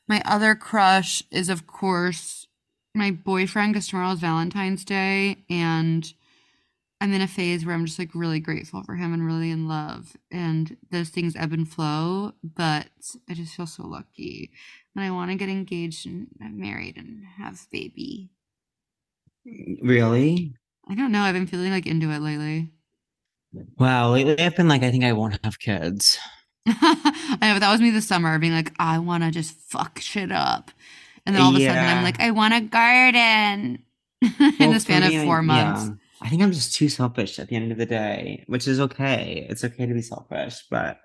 [0.10, 2.48] My other crush is of course
[2.94, 6.14] my boyfriend because tomorrow is Valentine's Day and
[7.00, 9.68] I'm in a phase where I'm just like really grateful for him and really in
[9.68, 10.18] love.
[10.32, 12.88] And those things ebb and flow, but
[13.30, 14.50] I just feel so lucky.
[14.96, 18.32] And I want to get engaged and get married and have baby.
[19.82, 20.54] Really?
[20.90, 21.22] I don't know.
[21.22, 22.70] I've been feeling like into it lately.
[23.78, 24.12] Wow.
[24.14, 26.18] Lately, I've been like, I think I won't have kids.
[26.68, 30.00] I know, but that was me this summer being like, I want to just fuck
[30.00, 30.72] shit up.
[31.26, 33.84] And then all of a sudden I'm like, I want a garden
[34.22, 35.86] in Well, the span of me, I- four months.
[35.86, 35.94] yeah.
[36.22, 39.46] I think I'm just too selfish at the end of the day, which is okay.
[39.50, 41.00] It's okay to be selfish, but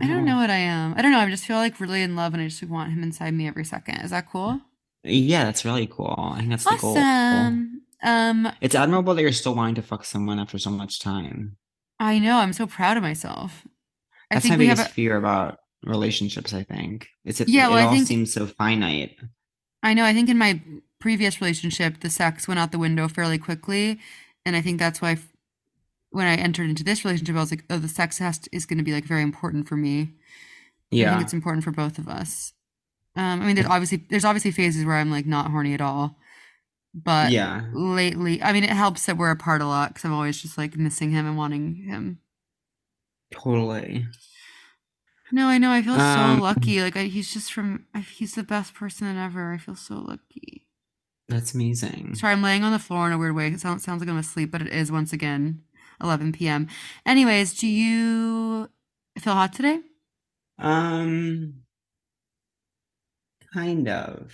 [0.00, 0.94] I don't know what I am.
[0.96, 1.18] I don't know.
[1.18, 3.64] I just feel like really in love and I just want him inside me every
[3.64, 3.96] second.
[3.96, 4.60] Is that cool?
[5.02, 6.14] Yeah, that's really cool.
[6.18, 6.96] I think that's the goal.
[6.96, 7.82] Awesome.
[8.02, 11.56] Um, It's admirable that you're still wanting to fuck someone after so much time.
[12.00, 12.38] I know.
[12.38, 13.62] I'm so proud of myself.
[14.30, 16.54] I That's think my we have biggest a, fear about relationships.
[16.54, 19.16] I think it's it, Yeah, it well, I all think- seems so finite.
[19.82, 20.04] I know.
[20.04, 20.62] I think in my
[21.04, 24.00] previous relationship, the sex went out the window fairly quickly,
[24.46, 25.28] and I think that's why f-
[26.10, 28.64] when I entered into this relationship, I was like, "Oh, the sex has to, is
[28.64, 30.14] going to be like very important for me."
[30.90, 31.08] Yeah.
[31.08, 32.54] I think it's important for both of us.
[33.16, 36.16] Um, I mean, there's obviously there's obviously phases where I'm like not horny at all,
[36.94, 37.66] but yeah.
[37.74, 40.74] lately, I mean, it helps that we're apart a lot because I'm always just like
[40.78, 42.20] missing him and wanting him.
[43.30, 44.06] Totally.
[45.32, 45.70] No, I know.
[45.70, 46.80] I feel Um, so lucky.
[46.80, 47.84] Like I, he's just from.
[47.94, 49.52] I, he's the best person ever.
[49.52, 50.62] I feel so lucky.
[51.28, 52.14] That's amazing.
[52.16, 53.48] Sorry, I'm laying on the floor in a weird way.
[53.48, 55.62] It sounds sounds like I'm asleep, but it is once again
[56.02, 56.68] 11 p.m.
[57.06, 58.68] Anyways, do you
[59.18, 59.80] feel hot today?
[60.58, 61.62] Um,
[63.52, 64.32] kind of.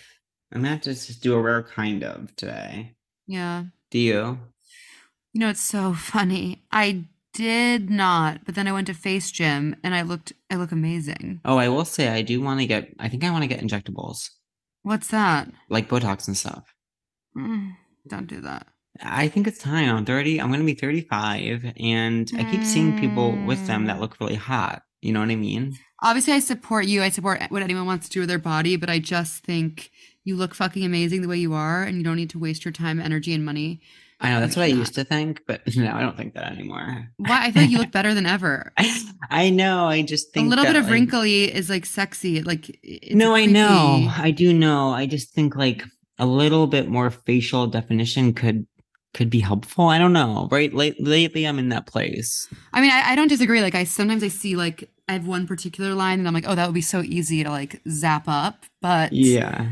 [0.52, 2.94] I'm gonna have to just do a rare kind of today.
[3.26, 3.64] Yeah.
[3.90, 4.38] Do you?
[5.32, 6.64] You know, it's so funny.
[6.72, 10.32] I did not, but then I went to Face Gym and I looked.
[10.50, 11.40] I look amazing.
[11.44, 12.92] Oh, I will say I do want to get.
[12.98, 14.30] I think I want to get injectables,
[14.82, 15.48] What's that?
[15.68, 16.74] like Botox and stuff.
[17.36, 17.72] Mm,
[18.08, 18.66] don't do that.
[19.02, 19.94] I think it's time.
[19.94, 20.40] I'm 30.
[20.40, 24.00] I'm gonna be 35, and I keep seeing people with them that Mm.
[24.00, 24.82] look really hot.
[25.00, 25.76] You know what I mean?
[26.02, 27.02] Obviously, I support you.
[27.02, 29.90] I support what anyone wants to do with their body, but I just think
[30.24, 32.72] you look fucking amazing the way you are, and you don't need to waste your
[32.72, 33.80] time, energy, and money.
[34.22, 37.08] I know that's what I used to think, but no, I don't think that anymore.
[37.16, 37.46] Why?
[37.46, 38.72] I like you look better than ever.
[39.30, 39.86] I know.
[39.86, 42.42] I just think A think little bit of like- wrinkly is like sexy.
[42.42, 44.12] Like it's no, I know.
[44.14, 44.90] I do know.
[44.90, 45.84] I just think like
[46.20, 48.66] a little bit more facial definition could
[49.12, 49.88] could be helpful.
[49.88, 50.48] I don't know.
[50.52, 50.72] Right?
[50.72, 52.48] Late, lately, I'm in that place.
[52.72, 53.60] I mean, I, I don't disagree.
[53.60, 56.54] Like I sometimes I see like I have one particular line, and I'm like, oh,
[56.54, 58.64] that would be so easy to like zap up.
[58.80, 59.68] But Yeah.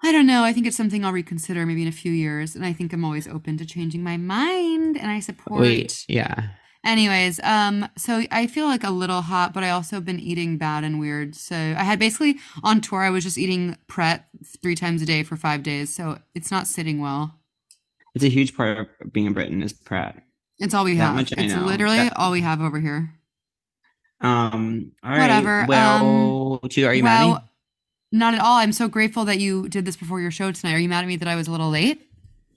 [0.00, 0.44] I don't know.
[0.44, 3.04] I think it's something I'll reconsider maybe in a few years, and I think I'm
[3.04, 5.60] always open to changing my mind, and I support.
[5.60, 6.04] Wait.
[6.08, 6.50] Yeah.
[6.84, 10.58] Anyways, um, so I feel like a little hot, but I also have been eating
[10.58, 11.34] bad and weird.
[11.34, 14.26] So I had basically on tour, I was just eating Pret
[14.62, 15.94] three times a day for five days.
[15.94, 17.34] So it's not sitting well.
[18.14, 20.22] It's a huge part of being in Britain is Pret.
[20.58, 21.38] It's all we That have.
[21.38, 21.64] It's know.
[21.64, 23.12] literally That- all we have over here.
[24.20, 24.92] Um.
[25.04, 25.20] All right.
[25.20, 27.48] Whatever, Well, Ju- are you mad at me?
[28.12, 28.56] not at all.
[28.56, 30.74] I'm so grateful that you did this before your show tonight.
[30.74, 32.04] Are you mad at me that I was a little late?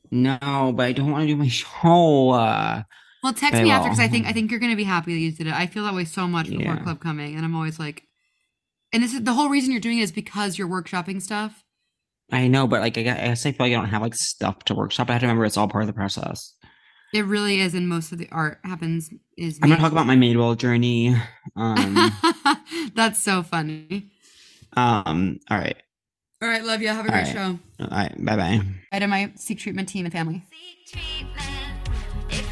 [0.09, 2.31] No, but I don't want to do my show.
[2.31, 2.81] Uh,
[3.23, 5.19] Well, text Very me after because I think I think you're gonna be happy that
[5.19, 5.53] you did it.
[5.53, 6.83] I feel that way so much before Yeah.
[6.83, 8.03] club coming, and I'm always like,
[8.91, 11.63] and this is the whole reason you're doing it is because you're workshopping stuff.
[12.31, 14.63] I know, but like I I guess I feel like I don't have like stuff
[14.65, 15.09] to workshop.
[15.09, 16.55] I have to remember it's all part of the process.
[17.13, 19.59] It really is, and most of the art happens is.
[19.61, 21.15] I'm gonna talk about my Madewell journey.
[21.55, 22.11] Um.
[22.95, 24.09] That's so funny.
[24.77, 25.39] um.
[25.49, 25.75] All right.
[26.41, 26.87] All right, love you.
[26.87, 27.33] Have a All great right.
[27.33, 27.59] show.
[27.81, 28.15] All right.
[28.25, 28.61] Bye bye.
[28.91, 30.43] Bye to my Seek Treatment team and family.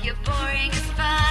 [0.09, 1.28] You're boring as fuck.